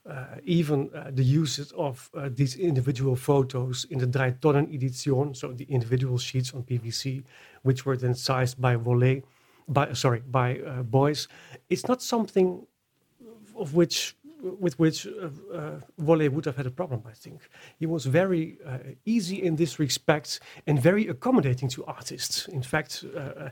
Uh, 0.09 0.37
even 0.45 0.89
the 1.11 1.25
uses 1.25 1.71
of 1.73 2.09
these 2.31 2.57
individual 2.57 3.15
photos 3.15 3.85
in 3.91 3.99
the 3.99 4.07
Drei 4.07 4.31
Tonnen 4.31 4.73
edition, 4.73 5.35
so 5.35 5.53
the 5.53 5.65
individual 5.65 6.17
sheets 6.17 6.55
on 6.55 6.63
PVC, 6.63 7.25
which 7.63 7.85
were 7.85 7.97
then 7.97 8.15
sized 8.15 8.59
by 8.59 8.75
Wolleh, 8.77 9.23
by 9.67 9.93
sorry, 9.93 10.21
by 10.21 10.55
Beuys, 10.89 11.27
it's 11.69 11.87
not 11.89 12.01
something 12.01 12.65
of 13.59 13.75
which 13.75 14.15
with 14.41 14.79
which 14.79 15.07
uh, 15.07 15.29
uh, 15.53 15.81
would 15.99 16.45
have 16.45 16.57
had 16.57 16.67
a 16.67 16.71
problem, 16.71 17.03
I 17.07 17.13
think. 17.13 17.49
He 17.79 17.87
was 17.87 18.07
very 18.07 18.59
uh, 18.65 18.79
easy 19.05 19.43
in 19.43 19.57
this 19.57 19.79
respect 19.79 20.41
and 20.67 20.81
very 20.81 21.09
accommodating 21.09 21.69
to 21.71 21.85
artists. 21.85 22.49
In 22.49 22.63
fact, 22.63 23.05
uh, 23.05 23.19
uh, 23.19 23.51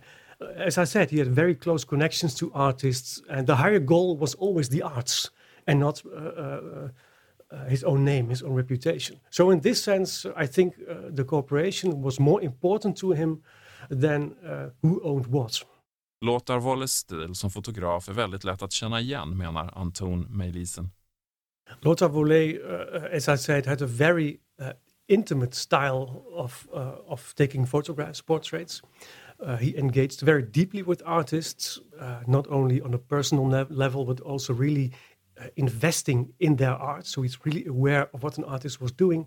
as 0.56 0.78
I 0.78 0.84
said, 0.84 1.10
he 1.10 1.18
had 1.18 1.28
very 1.28 1.54
close 1.54 1.84
connections 1.84 2.34
to 2.36 2.52
artists, 2.54 3.22
and 3.28 3.46
the 3.46 3.56
higher 3.56 3.80
goal 3.80 4.16
was 4.16 4.34
always 4.34 4.68
the 4.68 4.82
arts 4.82 5.30
and 5.66 5.80
not 5.80 6.02
uh, 6.06 6.88
his 7.68 7.82
own 7.84 8.04
name, 8.04 8.28
his 8.28 8.42
own 8.42 8.54
reputation. 8.54 9.20
So, 9.30 9.50
in 9.50 9.60
this 9.60 9.82
sense, 9.82 10.26
I 10.36 10.46
think 10.46 10.74
the 11.10 11.24
cooperation 11.24 12.02
was 12.02 12.20
more 12.20 12.42
important 12.42 12.96
to 12.98 13.12
him 13.12 13.42
than 13.88 14.34
who 14.82 15.00
owned 15.02 15.26
what. 15.28 15.64
Låtar 16.20 16.58
Wolles 16.58 16.92
stil 16.92 17.34
som 17.34 17.50
fotograf 17.50 18.08
är 18.08 18.12
väldigt 18.12 18.44
lätt 18.44 18.62
att 18.62 18.72
känna 18.72 19.00
igen, 19.00 19.36
menar 19.36 19.70
Anton 19.74 20.26
Meilisen. 20.30 20.90
Lothar 21.80 22.08
Vollet, 22.08 22.60
uh, 22.64 22.70
eh, 22.70 23.04
eh, 23.04 23.16
as 23.16 23.28
I 23.28 23.38
said, 23.38 23.66
had 23.66 23.82
a 23.82 23.86
very 23.86 24.38
uh, 24.60 24.70
intimate 25.08 25.54
style 25.54 26.22
of, 26.32 26.66
uh, 26.72 27.12
of 27.12 27.34
taking 27.34 27.66
photographs, 27.66 28.22
portraits. 28.22 28.82
Uh, 29.40 29.56
he 29.56 29.76
engaged 29.76 30.20
very 30.20 30.42
deeply 30.42 30.82
with 30.82 31.02
artists, 31.04 31.78
uh, 32.00 32.22
not 32.26 32.46
only 32.48 32.80
on 32.80 32.94
a 32.94 32.98
personal 32.98 33.66
level, 33.70 34.04
but 34.04 34.20
also 34.20 34.54
really 34.54 34.92
uh, 35.38 35.46
investing 35.56 36.32
in 36.38 36.56
their 36.56 36.74
art. 36.74 37.06
So 37.06 37.22
he's 37.22 37.38
really 37.44 37.66
aware 37.66 38.08
of 38.12 38.22
what 38.22 38.38
an 38.38 38.44
artist 38.44 38.80
was 38.80 38.92
doing. 38.92 39.26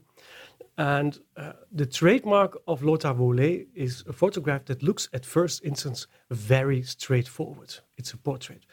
And 0.79 1.19
uh, 1.35 1.51
the 1.73 1.85
trademark 1.85 2.57
of 2.65 2.83
Lothar 2.83 3.13
Wolleh 3.13 3.67
is 3.75 4.01
a 4.07 4.13
photograph 4.13 4.63
that 4.67 4.81
looks 4.81 5.09
at 5.11 5.25
first 5.25 5.65
instance 5.65 6.07
very 6.31 6.83
straightforward. 6.83 7.75
It's 7.97 8.13
a 8.13 8.17
portrait. 8.17 8.65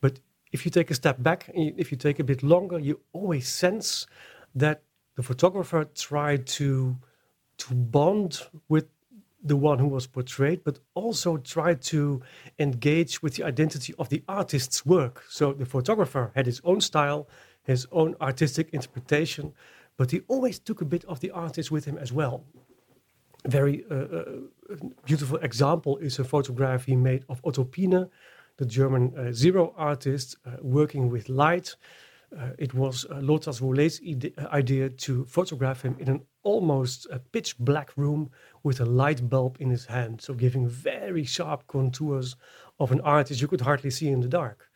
But 0.00 0.20
if 0.52 0.64
you 0.64 0.70
take 0.70 0.92
a 0.92 0.94
step 0.94 1.20
back, 1.20 1.50
if 1.52 1.90
you 1.90 1.98
take 1.98 2.20
a 2.20 2.24
bit 2.24 2.44
longer, 2.44 2.78
you 2.78 3.00
always 3.12 3.48
sense 3.48 4.06
that 4.54 4.84
the 5.16 5.24
photographer 5.24 5.84
tried 5.96 6.46
to, 6.46 6.96
to 7.56 7.74
bond 7.74 8.40
with 8.68 8.86
the 9.42 9.56
one 9.56 9.80
who 9.80 9.88
was 9.88 10.06
portrayed, 10.06 10.62
but 10.62 10.78
also 10.94 11.38
tried 11.38 11.82
to 11.82 12.22
engage 12.60 13.20
with 13.20 13.34
the 13.34 13.42
identity 13.42 13.92
of 13.98 14.10
the 14.10 14.22
artist's 14.28 14.86
work. 14.86 15.24
So 15.28 15.54
the 15.54 15.66
photographer 15.66 16.30
had 16.36 16.46
his 16.46 16.60
own 16.62 16.80
style, 16.80 17.28
his 17.64 17.88
own 17.90 18.14
artistic 18.20 18.70
interpretation, 18.72 19.54
but 19.98 20.10
he 20.10 20.22
always 20.28 20.58
took 20.58 20.80
a 20.80 20.86
bit 20.86 21.04
of 21.04 21.20
the 21.20 21.30
artist 21.32 21.70
with 21.70 21.84
him 21.84 21.98
as 21.98 22.10
well. 22.12 22.44
A 23.44 23.50
very 23.50 23.84
uh, 23.90 23.94
uh, 23.94 24.24
beautiful 25.04 25.38
example 25.38 25.98
is 25.98 26.18
a 26.18 26.24
photograph 26.24 26.86
he 26.86 26.96
made 26.96 27.24
of 27.28 27.40
Otto 27.44 27.64
Piene, 27.64 28.08
the 28.56 28.66
German 28.66 29.12
uh, 29.16 29.32
zero 29.32 29.74
artist, 29.76 30.36
uh, 30.46 30.52
working 30.62 31.10
with 31.10 31.28
light. 31.28 31.76
Uh, 32.36 32.50
it 32.58 32.74
was 32.74 33.06
uh, 33.10 33.20
Lothar 33.20 33.52
idea 34.52 34.90
to 34.90 35.24
photograph 35.24 35.82
him 35.82 35.96
in 35.98 36.08
an 36.08 36.20
almost 36.42 37.06
a 37.10 37.18
pitch 37.18 37.58
black 37.58 37.96
room 37.96 38.30
with 38.62 38.80
a 38.80 38.84
light 38.84 39.28
bulb 39.28 39.56
in 39.60 39.70
his 39.70 39.86
hand, 39.86 40.20
so 40.20 40.34
giving 40.34 40.68
very 40.68 41.24
sharp 41.24 41.66
contours 41.66 42.36
of 42.78 42.92
an 42.92 43.00
artist 43.00 43.40
you 43.40 43.48
could 43.48 43.62
hardly 43.62 43.90
see 43.90 44.08
in 44.08 44.20
the 44.20 44.28
dark. 44.28 44.68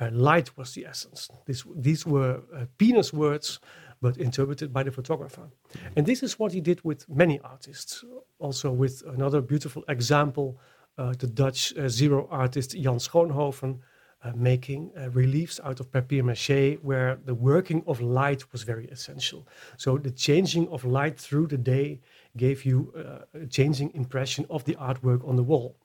Uh, 0.00 0.10
light 0.12 0.56
was 0.56 0.74
the 0.74 0.86
essence. 0.86 1.28
This, 1.46 1.64
these 1.74 2.06
were 2.06 2.42
uh, 2.54 2.66
Piene's 2.76 3.12
words, 3.12 3.58
but 4.00 4.16
interpreted 4.16 4.72
by 4.72 4.82
the 4.82 4.90
photographer. 4.90 5.48
And 5.96 6.06
this 6.06 6.22
is 6.22 6.38
what 6.38 6.52
he 6.52 6.60
did 6.60 6.82
with 6.84 7.08
many 7.08 7.38
artists. 7.40 8.04
Also, 8.38 8.70
with 8.70 9.02
another 9.06 9.40
beautiful 9.40 9.84
example, 9.88 10.58
uh, 10.96 11.14
the 11.18 11.26
Dutch 11.26 11.76
uh, 11.76 11.88
zero 11.88 12.28
artist 12.30 12.72
Jan 12.72 12.98
Schoonhoven, 12.98 13.78
uh, 14.24 14.32
making 14.34 14.90
uh, 14.96 15.10
reliefs 15.10 15.60
out 15.62 15.80
of 15.80 15.92
papier 15.92 16.24
mache, 16.24 16.76
where 16.82 17.18
the 17.24 17.34
working 17.34 17.82
of 17.86 18.00
light 18.00 18.52
was 18.52 18.64
very 18.64 18.86
essential. 18.86 19.46
So 19.76 19.96
the 19.96 20.10
changing 20.10 20.68
of 20.68 20.84
light 20.84 21.18
through 21.18 21.46
the 21.46 21.58
day 21.58 22.00
gave 22.36 22.64
you 22.64 22.92
uh, 22.96 23.42
a 23.42 23.46
changing 23.46 23.92
impression 23.94 24.44
of 24.50 24.64
the 24.64 24.74
artwork 24.74 25.26
on 25.26 25.36
the 25.36 25.44
wall. 25.44 25.76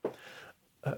Uh, 0.84 0.96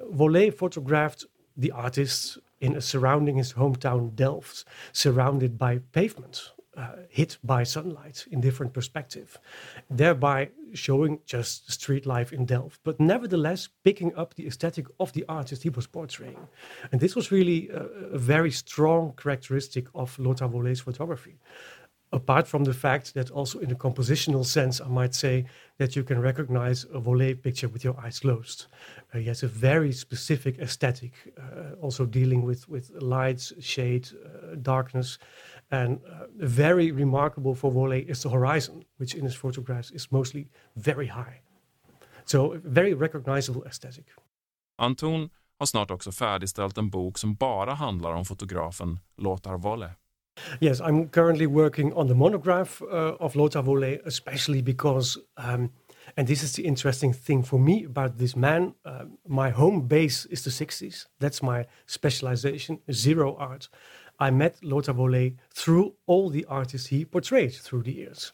photographed 0.51 1.25
the 1.57 1.72
artist 1.72 2.38
in 2.60 2.75
a 2.75 2.81
surrounding 2.81 3.38
his 3.38 3.53
hometown 3.53 4.15
Delft, 4.15 4.65
surrounded 4.91 5.57
by 5.57 5.79
pavement, 5.91 6.51
uh, 6.77 6.96
hit 7.10 7.38
by 7.44 7.63
sunlight 7.63 8.25
in 8.32 8.41
different 8.41 8.74
perspective, 8.74 9.39
thereby 9.89 10.50
showing 10.74 11.20
just 11.25 11.72
street 11.72 12.05
life 12.05 12.34
in 12.34 12.46
Delft, 12.46 12.79
but 12.84 13.00
nevertheless 13.00 13.70
picking 13.84 14.13
up 14.15 14.34
the 14.34 14.48
aesthetic 14.48 14.88
of 15.00 15.13
the 15.13 15.25
artist 15.29 15.63
he 15.63 15.70
was 15.70 15.88
portraying. 15.88 16.48
And 16.91 17.01
this 17.01 17.15
was 17.15 17.32
really 17.32 17.70
a, 17.70 17.84
a 18.13 18.17
very 18.17 18.51
strong 18.51 19.13
characteristic 19.15 19.88
of 19.94 20.17
Lothar 20.20 20.48
Wolleh's 20.48 20.82
photography 20.82 21.38
apart 22.15 22.48
from 22.48 22.63
the 22.63 22.74
fact 22.74 23.13
that 23.13 23.29
also 23.32 23.60
in 23.60 23.72
a 23.72 23.75
compositional 23.75 24.46
sense, 24.46 24.79
I 24.79 24.88
might 24.88 25.13
say 25.13 25.46
that 25.77 25.96
you 25.96 26.03
can 26.03 26.20
recognize 26.20 26.86
a 26.86 27.00
Wolleh 27.00 27.36
picture 27.41 27.67
with 27.67 27.84
your 27.84 28.00
eyes 28.00 28.20
closed. 28.20 28.67
Uh, 29.13 29.17
he 29.20 29.25
has 29.25 29.44
a 29.44 29.48
very 29.48 29.91
specific 29.91 30.58
aesthetic, 30.60 31.13
uh, 31.38 31.75
also 31.82 32.05
dealing 32.05 32.44
with, 32.44 32.70
with 32.70 32.89
lights, 33.01 33.53
shade, 33.60 34.08
uh, 34.13 34.55
darkness. 34.62 35.17
And 35.69 35.98
uh, 35.98 36.27
very 36.36 36.91
remarkable 36.91 37.55
for 37.55 37.72
Wolleh 37.72 38.10
is 38.10 38.22
the 38.22 38.29
horizon, 38.29 38.84
which 38.98 39.15
in 39.15 39.24
his 39.24 39.36
photographs 39.36 39.91
is 39.91 40.12
mostly 40.12 40.48
very 40.74 41.07
high. 41.07 41.41
So 42.25 42.60
very 42.63 42.93
recognizable 42.93 43.63
aesthetic. 43.65 44.05
Antoon 44.77 45.29
har 45.60 45.65
snart 45.65 45.91
också 45.91 46.12
färdigställt 46.12 46.77
en 46.77 46.89
bok 46.89 47.17
som 47.17 47.36
bara 47.36 47.74
handlar 47.74 48.13
om 48.13 48.25
fotografen 48.25 49.00
Lothar 49.17 49.57
Wolleh. 49.57 49.91
Yes, 50.60 50.81
I'm 50.81 51.10
currently 51.10 51.48
working 51.48 51.93
on 51.93 52.07
the 52.07 52.13
monograph 52.13 52.81
uh, 52.81 53.15
of 53.19 53.36
Lothar 53.36 53.62
Wolleh, 53.62 54.00
especially 54.05 54.62
because, 54.62 55.17
um, 55.38 55.69
and 56.17 56.27
this 56.27 56.43
is 56.43 56.53
the 56.53 56.63
interesting 56.63 57.13
thing 57.13 57.43
for 57.43 57.60
me 57.60 57.86
about 57.86 58.17
this 58.17 58.36
man. 58.36 58.74
Uh, 58.86 59.05
my 59.27 59.50
home 59.50 59.88
base 59.88 60.27
is 60.29 60.43
the 60.43 60.50
60s. 60.50 61.07
That's 61.19 61.41
my 61.41 61.65
specialization, 61.86 62.79
zero 62.91 63.36
art. 63.38 63.69
I 64.19 64.31
met 64.31 64.63
Lothar 64.63 64.93
Wolleh 64.93 65.36
through 65.53 65.93
all 66.05 66.29
the 66.29 66.45
artists 66.45 66.88
he 66.88 67.05
portrayed 67.05 67.53
through 67.53 67.84
the 67.84 67.93
years. 67.93 68.34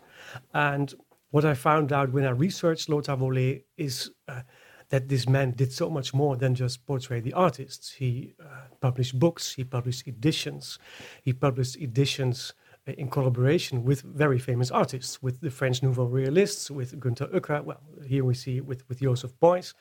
And 0.53 0.93
what 1.31 1.45
I 1.45 1.53
found 1.53 1.91
out 1.91 2.11
when 2.11 2.25
I 2.25 2.31
researched 2.31 2.89
Lothar 2.89 3.15
Wolleh 3.15 3.63
is 3.77 4.11
uh, 4.27 4.41
that 4.89 5.07
this 5.07 5.27
man 5.27 5.51
did 5.51 5.71
so 5.71 5.89
much 5.89 6.13
more 6.13 6.35
than 6.35 6.53
just 6.53 6.85
portray 6.85 7.21
the 7.21 7.33
artists. 7.33 7.93
He 7.93 8.33
uh, 8.39 8.67
published 8.81 9.17
books, 9.17 9.53
he 9.53 9.63
published 9.63 10.07
editions, 10.07 10.77
he 11.23 11.33
published 11.33 11.77
editions 11.77 12.53
uh, 12.88 12.91
in 12.97 13.10
collaboration 13.10 13.84
with 13.84 14.01
very 14.01 14.38
famous 14.38 14.69
artists, 14.69 15.21
with 15.23 15.39
the 15.39 15.49
French 15.49 15.82
Nouveau 15.82 16.06
Realists, 16.06 16.69
with 16.69 16.99
Günther 16.99 17.34
Uecker. 17.34 17.63
Well, 17.63 17.82
here 18.06 18.25
we 18.25 18.34
see 18.34 18.60
with, 18.60 18.88
with 18.89 18.99
Joseph 18.99 19.34
Beuys. 19.39 19.73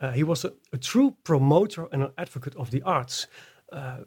Uh, 0.00 0.10
he 0.10 0.24
was 0.24 0.44
a, 0.44 0.52
a, 0.72 0.78
true 0.78 1.16
promoter 1.24 1.86
and 1.92 2.02
an 2.02 2.12
advocate 2.18 2.56
of 2.56 2.70
the 2.70 2.82
arts. 2.82 3.26
Uh, 3.72 3.98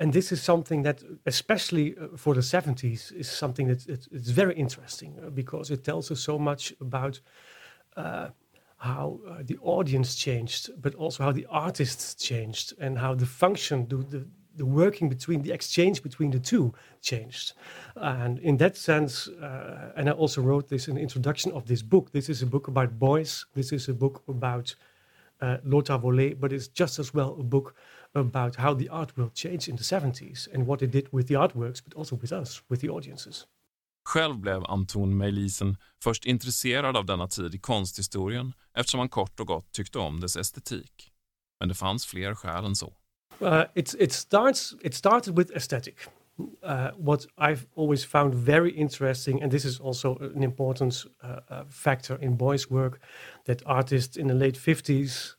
and 0.00 0.12
this 0.12 0.32
is 0.32 0.42
something 0.42 0.82
that, 0.82 1.02
especially 1.26 1.96
uh, 1.96 2.16
for 2.16 2.34
the 2.34 2.40
70s, 2.40 3.12
is 3.12 3.30
something 3.30 3.68
that 3.68 3.86
it's 3.86 4.30
very 4.30 4.54
interesting 4.54 5.16
uh, 5.24 5.30
because 5.30 5.70
it 5.70 5.84
tells 5.84 6.10
us 6.10 6.20
so 6.20 6.38
much 6.38 6.74
about 6.80 7.20
how 8.78 9.18
uh, 9.28 9.42
the 9.42 9.58
audience 9.60 10.14
changed, 10.14 10.70
but 10.80 10.94
also 10.94 11.24
how 11.24 11.32
the 11.32 11.46
artists 11.50 12.14
changed 12.14 12.74
and 12.78 12.96
how 12.96 13.12
the 13.14 13.26
function, 13.26 13.86
the, 13.88 13.96
the, 13.96 14.26
the, 14.54 14.64
working 14.64 15.08
between 15.08 15.42
the 15.42 15.50
exchange 15.50 16.00
between 16.00 16.30
the 16.30 16.38
two 16.38 16.72
changed. 17.02 17.54
And 17.96 18.38
in 18.38 18.56
that 18.58 18.76
sense, 18.76 19.26
uh, 19.26 19.92
and 19.96 20.08
I 20.08 20.12
also 20.12 20.42
wrote 20.42 20.68
this 20.68 20.86
in 20.86 20.94
the 20.94 21.00
introduction 21.00 21.50
of 21.52 21.66
this 21.66 21.82
book. 21.82 22.12
This 22.12 22.28
is 22.28 22.40
a 22.42 22.46
book 22.46 22.68
about 22.68 22.98
Beuys, 23.00 23.44
This 23.54 23.72
is 23.72 23.88
a 23.88 23.94
book 23.94 24.22
about 24.28 24.74
uh, 25.40 25.58
Lothar 25.64 25.98
but 26.34 26.52
it's 26.52 26.68
just 26.68 26.98
as 26.98 27.12
well 27.12 27.36
a 27.38 27.44
book 27.44 27.74
about 28.14 28.56
how 28.56 28.74
the 28.74 28.88
art 28.88 29.16
world 29.16 29.34
changed 29.34 29.68
in 29.68 29.76
the 29.76 29.82
70s 29.82 30.48
and 30.54 30.66
what 30.66 30.82
it 30.82 30.90
did 30.92 31.08
with 31.12 31.28
the 31.28 31.34
artworks, 31.34 31.82
but 31.84 31.94
also 31.94 32.16
with 32.16 32.32
us, 32.32 32.62
with 32.68 32.80
the 32.80 32.88
audiences. 32.88 33.46
Själv 34.08 34.38
blev 34.38 34.64
Antoon 34.64 35.16
Melissen 35.16 35.76
först 36.02 36.24
intresserad 36.24 36.96
av 36.96 37.06
denna 37.06 37.26
tid 37.26 37.54
i 37.54 37.58
konsthistorien 37.58 38.52
eftersom 38.74 39.00
han 39.00 39.08
kort 39.08 39.40
och 39.40 39.46
gott 39.46 39.72
tyckte 39.72 39.98
om 39.98 40.20
dess 40.20 40.36
estetik. 40.36 41.12
Men 41.60 41.68
det 41.68 41.74
fanns 41.74 42.06
fler 42.06 42.34
skäl 42.34 42.64
än 42.64 42.76
så. 42.76 42.92
Uh, 43.40 43.64
it, 43.74 43.94
it, 43.98 44.12
starts, 44.12 44.74
it 44.82 44.94
started 44.94 45.38
with 45.38 45.56
aesthetic. 45.56 46.08
Uh, 46.62 46.90
what 46.96 47.26
I've 47.36 47.66
always 47.76 48.04
found 48.04 48.34
very 48.34 48.70
interesting, 48.70 49.42
and 49.42 49.50
this 49.50 49.64
is 49.64 49.80
also 49.80 50.16
an 50.36 50.42
important 50.42 51.04
uh, 51.22 51.40
uh 51.50 51.64
factor 51.70 52.22
in 52.22 52.36
Beuys' 52.36 52.70
work, 52.70 53.00
that 53.44 53.62
artists 53.66 54.16
in 54.16 54.28
the 54.28 54.34
late 54.34 54.58
50s, 54.58 55.34
uh, 55.34 55.37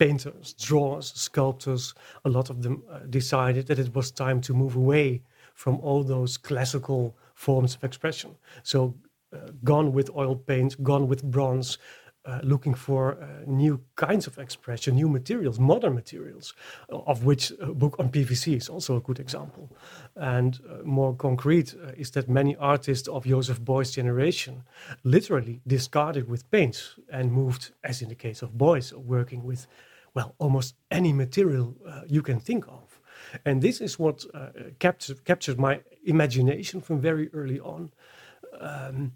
painters, 0.00 0.54
drawers, 0.54 1.12
sculptors, 1.14 1.94
a 2.24 2.28
lot 2.28 2.50
of 2.50 2.62
them 2.62 2.82
uh, 2.90 3.00
decided 3.10 3.66
that 3.66 3.78
it 3.78 3.94
was 3.94 4.10
time 4.10 4.40
to 4.40 4.54
move 4.54 4.74
away 4.74 5.22
from 5.54 5.78
all 5.80 6.02
those 6.02 6.38
classical 6.38 7.14
forms 7.34 7.74
of 7.74 7.84
expression. 7.84 8.30
So, 8.62 8.94
uh, 9.32 9.50
gone 9.62 9.92
with 9.92 10.10
oil 10.16 10.34
paint, 10.34 10.82
gone 10.82 11.06
with 11.06 11.22
bronze, 11.22 11.78
uh, 12.24 12.40
looking 12.42 12.74
for 12.74 13.12
uh, 13.12 13.26
new 13.46 13.80
kinds 13.96 14.26
of 14.26 14.38
expression, 14.38 14.94
new 14.94 15.08
materials, 15.08 15.58
modern 15.58 15.94
materials, 15.94 16.54
of 16.88 17.24
which 17.24 17.52
a 17.60 17.72
book 17.72 17.96
on 17.98 18.10
PVC 18.10 18.56
is 18.56 18.68
also 18.68 18.96
a 18.96 19.00
good 19.00 19.18
example. 19.18 19.70
And 20.16 20.58
uh, 20.68 20.82
more 20.84 21.14
concrete 21.14 21.74
uh, 21.74 21.92
is 21.96 22.10
that 22.12 22.28
many 22.28 22.56
artists 22.56 23.08
of 23.08 23.24
Joseph 23.24 23.60
Beuys' 23.62 23.92
generation 23.92 24.64
literally 25.02 25.60
discarded 25.66 26.28
with 26.28 26.50
paint 26.50 26.94
and 27.10 27.32
moved, 27.32 27.72
as 27.82 28.02
in 28.02 28.08
the 28.08 28.14
case 28.14 28.42
of 28.42 28.50
Beuys, 28.52 28.92
working 28.92 29.42
with, 29.42 29.66
well, 30.14 30.34
almost 30.38 30.74
any 30.90 31.12
material 31.12 31.76
uh, 31.86 32.02
you 32.06 32.22
can 32.22 32.40
think 32.40 32.66
of. 32.68 33.00
And 33.44 33.62
this 33.62 33.80
is 33.80 33.98
what 33.98 34.24
uh, 34.34 34.48
my 35.56 35.80
imagination 36.04 36.80
from 36.80 37.00
very 37.00 37.28
early 37.32 37.60
on. 37.60 37.92
Um, 38.60 39.12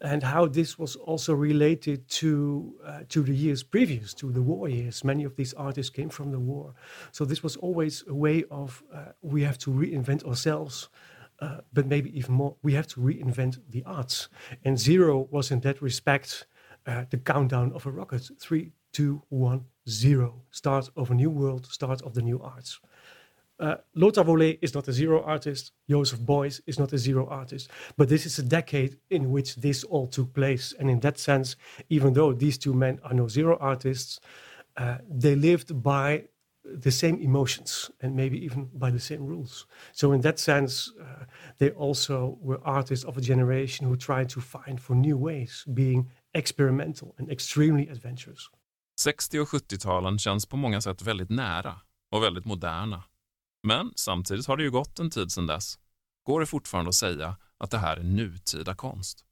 and 0.00 0.22
how 0.22 0.46
this 0.46 0.78
was 0.78 0.96
also 0.96 1.34
related 1.34 2.08
to 2.08 2.74
uh, 2.86 3.00
to 3.08 3.22
the 3.22 3.34
years 3.34 3.62
previous 3.62 4.14
to 4.14 4.30
the 4.32 4.42
war 4.42 4.68
years. 4.68 5.04
Many 5.04 5.24
of 5.24 5.34
these 5.34 5.54
artists 5.54 5.90
came 5.90 6.08
from 6.08 6.30
the 6.30 6.38
war, 6.38 6.74
so 7.10 7.24
this 7.24 7.42
was 7.42 7.56
always 7.56 8.04
a 8.06 8.14
way 8.14 8.44
of 8.50 8.82
uh, 8.92 9.12
we 9.22 9.42
have 9.42 9.58
to 9.58 9.70
reinvent 9.70 10.24
ourselves, 10.24 10.88
uh, 11.40 11.58
but 11.72 11.86
maybe 11.86 12.16
even 12.16 12.34
more 12.34 12.56
we 12.62 12.74
have 12.74 12.86
to 12.88 13.00
reinvent 13.00 13.58
the 13.70 13.82
arts. 13.84 14.28
And 14.64 14.78
zero 14.78 15.28
was 15.30 15.50
in 15.50 15.60
that 15.60 15.82
respect 15.82 16.46
uh, 16.86 17.04
the 17.10 17.18
countdown 17.18 17.72
of 17.72 17.86
a 17.86 17.90
rocket: 17.90 18.30
three, 18.40 18.72
two, 18.92 19.22
one, 19.28 19.64
zero. 19.88 20.42
Start 20.50 20.90
of 20.96 21.10
a 21.10 21.14
new 21.14 21.30
world. 21.30 21.66
Start 21.66 22.02
of 22.02 22.14
the 22.14 22.22
new 22.22 22.40
arts. 22.40 22.80
Uh, 23.60 23.76
Lothar 23.94 24.22
Wolleh 24.22 24.58
is 24.62 24.74
not 24.74 24.86
a 24.86 24.92
zero 24.92 25.22
artist. 25.22 25.72
Joseph 25.90 26.20
Beuys 26.20 26.60
is 26.66 26.78
not 26.78 26.92
a 26.92 26.98
zero 26.98 27.26
artist. 27.26 27.70
But 27.96 28.08
this 28.08 28.24
is 28.24 28.38
a 28.38 28.42
decade 28.42 28.98
in 29.10 29.30
which 29.32 29.56
this 29.56 29.82
all 29.84 30.06
took 30.06 30.32
place. 30.32 30.74
And 30.78 30.88
in 30.88 31.00
that 31.00 31.18
sense, 31.18 31.56
even 31.88 32.12
though 32.12 32.32
these 32.32 32.56
two 32.56 32.72
men 32.72 33.00
are 33.02 33.14
no 33.14 33.26
zero 33.26 33.56
artists, 33.60 34.20
uh, 34.76 34.98
they 35.08 35.34
lived 35.34 35.82
by 35.82 36.24
the 36.64 36.90
same 36.90 37.18
emotions 37.18 37.90
and 38.00 38.14
maybe 38.14 38.44
even 38.44 38.68
by 38.74 38.90
the 38.90 39.00
same 39.00 39.24
rules. 39.24 39.66
So, 39.92 40.12
in 40.12 40.20
that 40.20 40.38
sense, 40.38 40.92
uh, 41.00 41.24
they 41.58 41.70
also 41.70 42.38
were 42.40 42.60
artists 42.62 43.04
of 43.04 43.16
a 43.16 43.20
generation 43.20 43.86
who 43.86 43.96
tried 43.96 44.28
to 44.30 44.40
find 44.40 44.80
for 44.80 44.94
new 44.94 45.16
ways, 45.16 45.64
being 45.72 46.10
experimental 46.34 47.14
and 47.18 47.30
extremely 47.30 47.88
adventurous. 47.88 48.50
60 48.98 49.40
och 49.40 49.48
70-talen 49.48 50.18
känns 50.18 50.46
på 50.46 50.56
många 50.56 50.80
sätt 50.80 51.02
väldigt 51.02 51.30
nära 51.30 51.80
och 52.10 52.22
väldigt 52.22 52.44
moderna. 52.44 53.04
Men 53.62 53.92
samtidigt 53.96 54.46
har 54.46 54.56
det 54.56 54.62
ju 54.62 54.70
gått 54.70 54.98
en 54.98 55.10
tid 55.10 55.32
sedan 55.32 55.46
dess. 55.46 55.78
Går 56.26 56.40
det 56.40 56.46
fortfarande 56.46 56.88
att 56.88 56.94
säga 56.94 57.36
att 57.58 57.70
det 57.70 57.78
här 57.78 57.96
är 57.96 58.02
nutida 58.02 58.74
konst? 58.74 59.24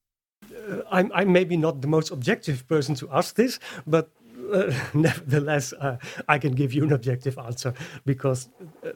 Uh, 0.50 0.74
I'm, 0.90 1.10
I'm 1.12 1.26
maybe 1.26 1.56
not 1.56 1.82
the 1.82 1.88
most 1.88 2.12
objective 2.12 2.58
person 2.68 2.96
to 2.96 3.06
ask 3.10 3.36
this, 3.36 3.60
but 3.84 4.08
uh, 4.52 4.74
nevertheless, 4.92 5.72
uh, 5.72 5.96
I 6.36 6.38
can 6.38 6.56
give 6.56 6.74
you 6.74 6.86
an 6.86 6.92
objective 6.92 7.38
answer 7.38 7.72
because 8.04 8.48
uh, 8.84 8.90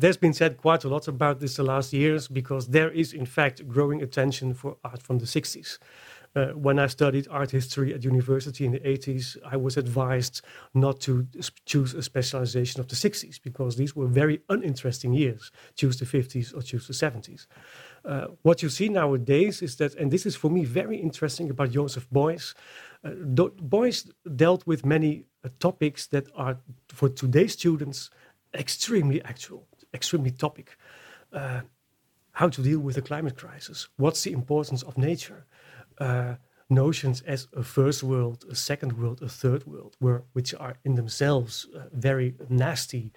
there's 0.00 0.20
been 0.20 0.34
said 0.34 0.56
quite 0.56 0.84
a 0.84 0.88
lot 0.88 1.08
about 1.08 1.40
this 1.40 1.56
the 1.56 1.62
last 1.62 1.92
years 1.92 2.28
because 2.28 2.70
there 2.70 2.90
is, 2.90 3.12
in 3.12 3.26
fact, 3.26 3.68
growing 3.68 4.02
attention 4.02 4.54
for 4.54 4.76
art 4.82 5.02
from 5.02 5.18
the 5.18 5.26
60s. 5.26 5.78
Uh, 6.36 6.46
when 6.48 6.78
I 6.78 6.86
studied 6.86 7.26
art 7.28 7.50
history 7.50 7.92
at 7.92 8.04
university 8.04 8.64
in 8.64 8.72
the 8.72 8.80
80s, 8.80 9.36
I 9.44 9.56
was 9.56 9.76
advised 9.76 10.42
not 10.74 11.00
to 11.00 11.26
choose 11.66 11.92
a 11.92 12.02
specialization 12.02 12.80
of 12.80 12.86
the 12.86 12.94
60s 12.94 13.42
because 13.42 13.76
these 13.76 13.96
were 13.96 14.06
very 14.06 14.40
uninteresting 14.48 15.12
years. 15.12 15.50
Choose 15.74 15.98
the 15.98 16.04
50s 16.06 16.56
or 16.56 16.62
choose 16.62 16.86
the 16.86 16.92
70s. 16.92 17.46
Uh, 18.04 18.28
what 18.42 18.62
you 18.62 18.68
see 18.68 18.88
nowadays 18.88 19.60
is 19.60 19.76
that, 19.76 19.94
and 19.96 20.10
this 20.10 20.24
is 20.24 20.36
for 20.36 20.50
me 20.50 20.64
very 20.64 20.98
interesting 20.98 21.50
about 21.50 21.70
Joseph 21.70 22.08
Beuys. 22.10 22.54
Uh, 23.04 23.10
Beuys 23.10 24.08
dealt 24.36 24.64
with 24.66 24.86
many 24.86 25.24
uh, 25.44 25.48
topics 25.58 26.06
that 26.08 26.28
are, 26.36 26.58
for 26.88 27.08
today's 27.08 27.54
students, 27.54 28.08
extremely 28.54 29.22
actual, 29.24 29.66
extremely 29.92 30.30
topic. 30.30 30.76
Uh, 31.32 31.62
how 32.32 32.48
to 32.48 32.62
deal 32.62 32.78
with 32.78 32.94
the 32.94 33.02
climate 33.02 33.36
crisis? 33.36 33.88
What's 33.96 34.22
the 34.22 34.32
importance 34.32 34.82
of 34.82 34.96
nature? 34.96 35.44
Uh, 36.00 36.34
notions 36.70 37.20
as 37.22 37.48
a 37.54 37.62
first 37.62 38.02
world, 38.02 38.44
a 38.48 38.54
second 38.54 38.92
world, 38.92 39.20
a 39.22 39.28
third 39.28 39.66
world, 39.66 39.96
were, 40.00 40.22
which 40.32 40.54
are 40.54 40.76
in 40.84 40.94
themselves 40.94 41.66
uh, 41.76 41.80
very 41.92 42.34
nasty 42.48 43.10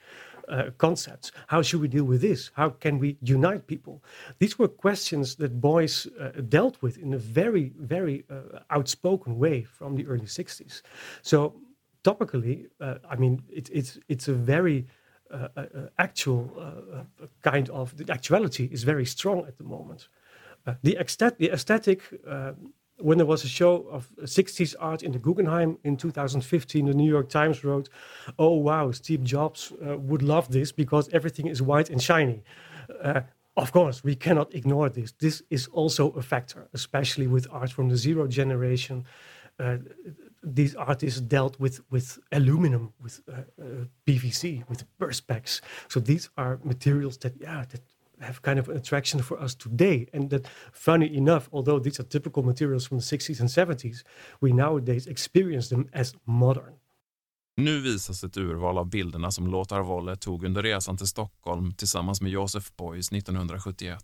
uh, 0.50 0.72
concepts. 0.78 1.32
How 1.48 1.62
should 1.62 1.82
we 1.82 1.88
deal 1.88 2.04
with 2.04 2.22
this? 2.22 2.52
How 2.56 2.70
can 2.70 3.00
we 3.00 3.18
unite 3.22 3.68
people? 3.68 4.04
These 4.40 4.60
were 4.60 4.68
questions 4.68 5.36
that 5.36 5.62
Beuys 5.62 6.08
uh, 6.20 6.42
dealt 6.42 6.82
with 6.82 6.98
in 6.98 7.14
a 7.14 7.18
very, 7.18 7.74
very 7.78 8.26
uh, 8.30 8.60
outspoken 8.70 9.38
way 9.38 9.64
from 9.64 9.96
the 9.96 10.06
early 10.08 10.26
60s. 10.26 10.82
So, 11.22 11.56
topically, 12.04 12.68
uh, 12.82 12.96
I 13.10 13.16
mean, 13.16 13.42
it, 13.50 13.70
it's, 13.72 14.00
it's 14.10 14.28
a 14.28 14.34
very 14.34 14.88
uh, 15.32 15.48
actual 15.98 16.52
kind 17.42 17.70
of, 17.70 17.98
the 17.98 18.12
actuality 18.12 18.70
is 18.72 18.84
very 18.84 19.06
strong 19.06 19.46
at 19.48 19.58
the 19.58 19.64
moment. 19.64 20.10
The, 20.82 20.98
aesthetic, 20.98 21.38
the 21.38 21.52
aesthetic 21.52 22.02
when 23.04 23.18
there 23.18 23.28
was 23.28 23.44
a 23.44 23.48
show 23.48 23.86
of 23.92 24.10
60s 24.22 24.76
art 24.80 25.04
in 25.04 25.12
the 25.12 25.20
Guggenheim 25.20 25.78
in 25.84 25.98
2015, 25.98 26.86
the 26.86 26.94
New 26.94 27.10
York 27.10 27.30
Times 27.30 27.64
wrote, 27.64 27.90
Oh, 28.40 28.56
wow, 28.56 28.92
Steve 28.92 29.24
Jobs 29.24 29.74
uh, 29.86 29.98
would 29.98 30.22
love 30.22 30.52
this 30.52 30.72
because 30.72 31.10
everything 31.10 31.48
is 31.48 31.62
white 31.62 31.90
and 31.90 32.02
shiny. 32.02 32.44
Uh, 33.04 33.22
of 33.58 33.72
course, 33.72 34.04
we 34.04 34.16
cannot 34.16 34.54
ignore 34.56 34.90
this. 34.90 35.12
This 35.12 35.44
is 35.50 35.68
also 35.68 36.12
a 36.12 36.22
factor, 36.22 36.68
especially 36.74 37.28
with 37.28 37.48
art 37.52 37.72
from 37.72 37.90
the 37.90 37.98
zero 37.98 38.28
generation. 38.28 39.06
Uh, 39.60 39.78
these 40.42 40.74
artists 40.76 41.22
dealt 41.22 41.60
with, 41.60 41.82
with 41.92 42.20
aluminum, 42.32 42.94
with 43.02 43.22
uh, 43.28 43.42
uh, 43.62 43.66
PVC, 44.08 44.68
with 44.70 44.86
perspex. 44.98 45.62
So 45.88 46.00
these 46.00 46.30
are 46.38 46.60
materials 46.64 47.18
that, 47.20 47.34
yeah, 47.40 47.66
that 47.70 47.82
have 48.24 48.42
kind 48.42 48.60
of 48.60 48.70
an 48.70 48.78
attraction 48.78 49.24
for 49.24 49.44
us 49.44 49.56
today. 49.56 50.08
And 50.14 50.30
that, 50.30 50.48
funny 50.74 51.18
enough, 51.18 51.48
although 51.52 51.84
these 51.84 52.02
are 52.02 52.08
typical 52.08 52.44
materials 52.44 52.88
from 52.88 53.00
the 53.00 53.18
60s 53.18 53.40
and 53.40 53.50
70s, 53.50 54.04
we 54.42 54.54
nowadays 54.54 55.08
experience 55.08 55.70
them 55.70 55.90
as 55.94 56.16
modern. 56.24 56.74
Nu 57.58 57.82
visas 57.82 58.24
ett 58.24 58.38
urval 58.38 58.78
av 58.78 58.90
bilderna 58.90 59.32
som 59.32 59.48
Lothar 59.48 59.82
Wolle 59.82 60.16
tog 60.16 60.44
under 60.44 60.64
resan 60.64 60.98
till 60.98 61.08
Stockholm 61.08 61.74
tillsammans 61.74 62.22
med 62.22 62.32
Josef 62.32 62.76
Beuys 62.76 63.12
1971. 63.12 64.04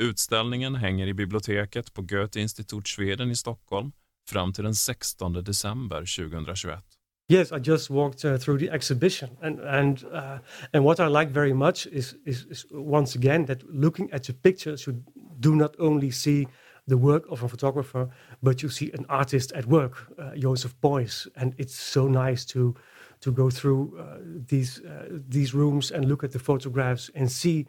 Utställningen 0.00 0.74
hänger 0.74 1.06
i 1.06 1.14
biblioteket 1.14 1.94
på 1.94 2.02
Goethe-Institut 2.02 2.88
Schweden 2.88 3.30
i 3.30 3.36
Stockholm 3.36 3.92
fram 4.28 4.52
till 4.52 4.64
den 4.64 4.74
16 4.74 5.32
december 5.32 5.98
2021. 5.98 6.95
Yes, 7.28 7.50
I 7.50 7.58
just 7.58 7.90
walked 7.90 8.24
uh, 8.24 8.38
through 8.38 8.58
the 8.58 8.70
exhibition, 8.70 9.36
and 9.42 9.58
and 9.58 10.04
uh, 10.12 10.38
and 10.72 10.84
what 10.84 11.00
I 11.00 11.08
like 11.08 11.30
very 11.30 11.52
much 11.52 11.86
is, 11.86 12.14
is, 12.24 12.46
is 12.48 12.66
once 12.70 13.16
again 13.16 13.46
that 13.46 13.68
looking 13.68 14.12
at 14.12 14.22
the 14.22 14.32
pictures, 14.32 14.86
you 14.86 15.02
do 15.40 15.56
not 15.56 15.74
only 15.80 16.12
see 16.12 16.46
the 16.86 16.96
work 16.96 17.24
of 17.28 17.42
a 17.42 17.48
photographer, 17.48 18.08
but 18.42 18.62
you 18.62 18.68
see 18.68 18.92
an 18.92 19.06
artist 19.08 19.52
at 19.52 19.66
work, 19.66 19.94
uh, 20.18 20.36
Joseph 20.36 20.80
Beuys, 20.80 21.26
and 21.34 21.52
it's 21.58 21.74
so 21.74 22.06
nice 22.06 22.44
to 22.44 22.76
to 23.20 23.32
go 23.32 23.50
through 23.50 23.98
uh, 23.98 24.18
these 24.46 24.80
uh, 24.84 25.18
these 25.28 25.52
rooms 25.52 25.90
and 25.90 26.04
look 26.04 26.22
at 26.22 26.30
the 26.30 26.38
photographs 26.38 27.10
and 27.14 27.30
see 27.32 27.66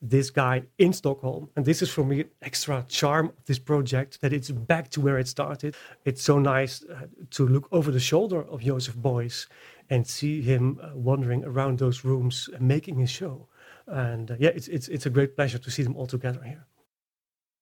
this 0.00 0.30
guy 0.30 0.62
in 0.78 0.92
Stockholm. 0.92 1.48
And 1.56 1.64
this 1.64 1.82
is 1.82 1.90
for 1.90 2.04
me 2.04 2.24
extra 2.40 2.84
charm 2.88 3.26
of 3.26 3.44
this 3.44 3.58
project 3.58 4.20
that 4.20 4.32
it's 4.32 4.50
back 4.50 4.90
to 4.90 5.00
where 5.00 5.18
it 5.18 5.28
started. 5.28 5.74
It's 6.04 6.22
so 6.22 6.38
nice 6.38 6.84
uh, 6.84 7.06
to 7.30 7.46
look 7.46 7.68
over 7.70 7.90
the 7.90 8.00
shoulder 8.00 8.42
of 8.42 8.60
Joseph 8.60 8.96
Beuys 8.96 9.48
and 9.90 10.06
see 10.06 10.42
him 10.42 10.78
uh, 10.82 10.90
wandering 10.94 11.44
around 11.44 11.78
those 11.78 12.04
rooms 12.04 12.48
and 12.54 12.68
making 12.68 12.98
his 12.98 13.10
show. 13.10 13.48
And 13.86 14.30
uh, 14.30 14.36
yeah, 14.38 14.50
it's, 14.54 14.68
it's, 14.68 14.88
it's 14.88 15.06
a 15.06 15.10
great 15.10 15.34
pleasure 15.36 15.58
to 15.58 15.70
see 15.70 15.82
them 15.82 15.96
all 15.96 16.06
together 16.06 16.42
here. 16.42 16.64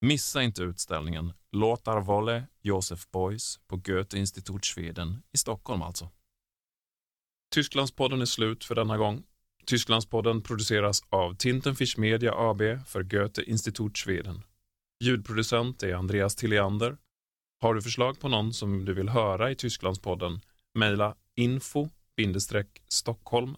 Missa 0.01 0.43
inte 0.43 0.63
utställningen 0.63 1.33
Lothar 1.53 2.01
Volle 2.01 2.47
Josef 2.63 3.11
Beuys 3.11 3.61
på 3.67 3.77
Goethe-Institut 3.77 4.65
Schweden 4.65 5.23
i 5.33 5.39
Stockholm 5.39 5.83
alltså. 5.83 6.11
Tysklandspodden 7.51 8.21
är 8.21 8.25
slut 8.27 8.65
för 8.65 8.75
denna 8.75 8.97
gång. 8.97 9.23
Tysklandspodden 9.67 10.43
produceras 10.43 11.03
av 11.11 11.35
Tintenfisch 11.35 11.99
Media 11.99 12.33
AB 12.37 12.61
för 12.87 13.03
Goethe 13.03 13.43
Institut 13.43 13.99
Schweden. 13.99 14.43
Ljudproducent 15.01 15.83
är 15.83 15.95
Andreas 15.95 16.37
Tilliander. 16.37 16.97
Har 17.61 17.75
du 17.75 17.83
förslag 17.83 18.21
på 18.21 18.29
någon 18.29 18.53
som 18.53 18.85
du 18.85 18.95
vill 18.95 19.09
höra 19.09 19.51
i 19.51 19.55
Tysklandspodden? 19.55 20.41
Mejla 20.75 21.17
info-stockholm 21.37 23.57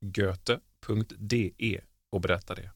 goethe.de 0.00 1.80
och 2.10 2.20
berätta 2.20 2.54
det. 2.54 2.70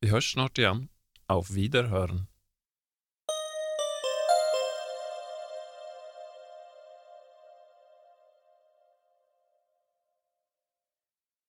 Vi 0.00 0.08
hörs 0.08 0.32
snart 0.32 0.58
igen. 0.58 0.88
Auf 1.26 1.50
Wiederhören. 1.50 2.26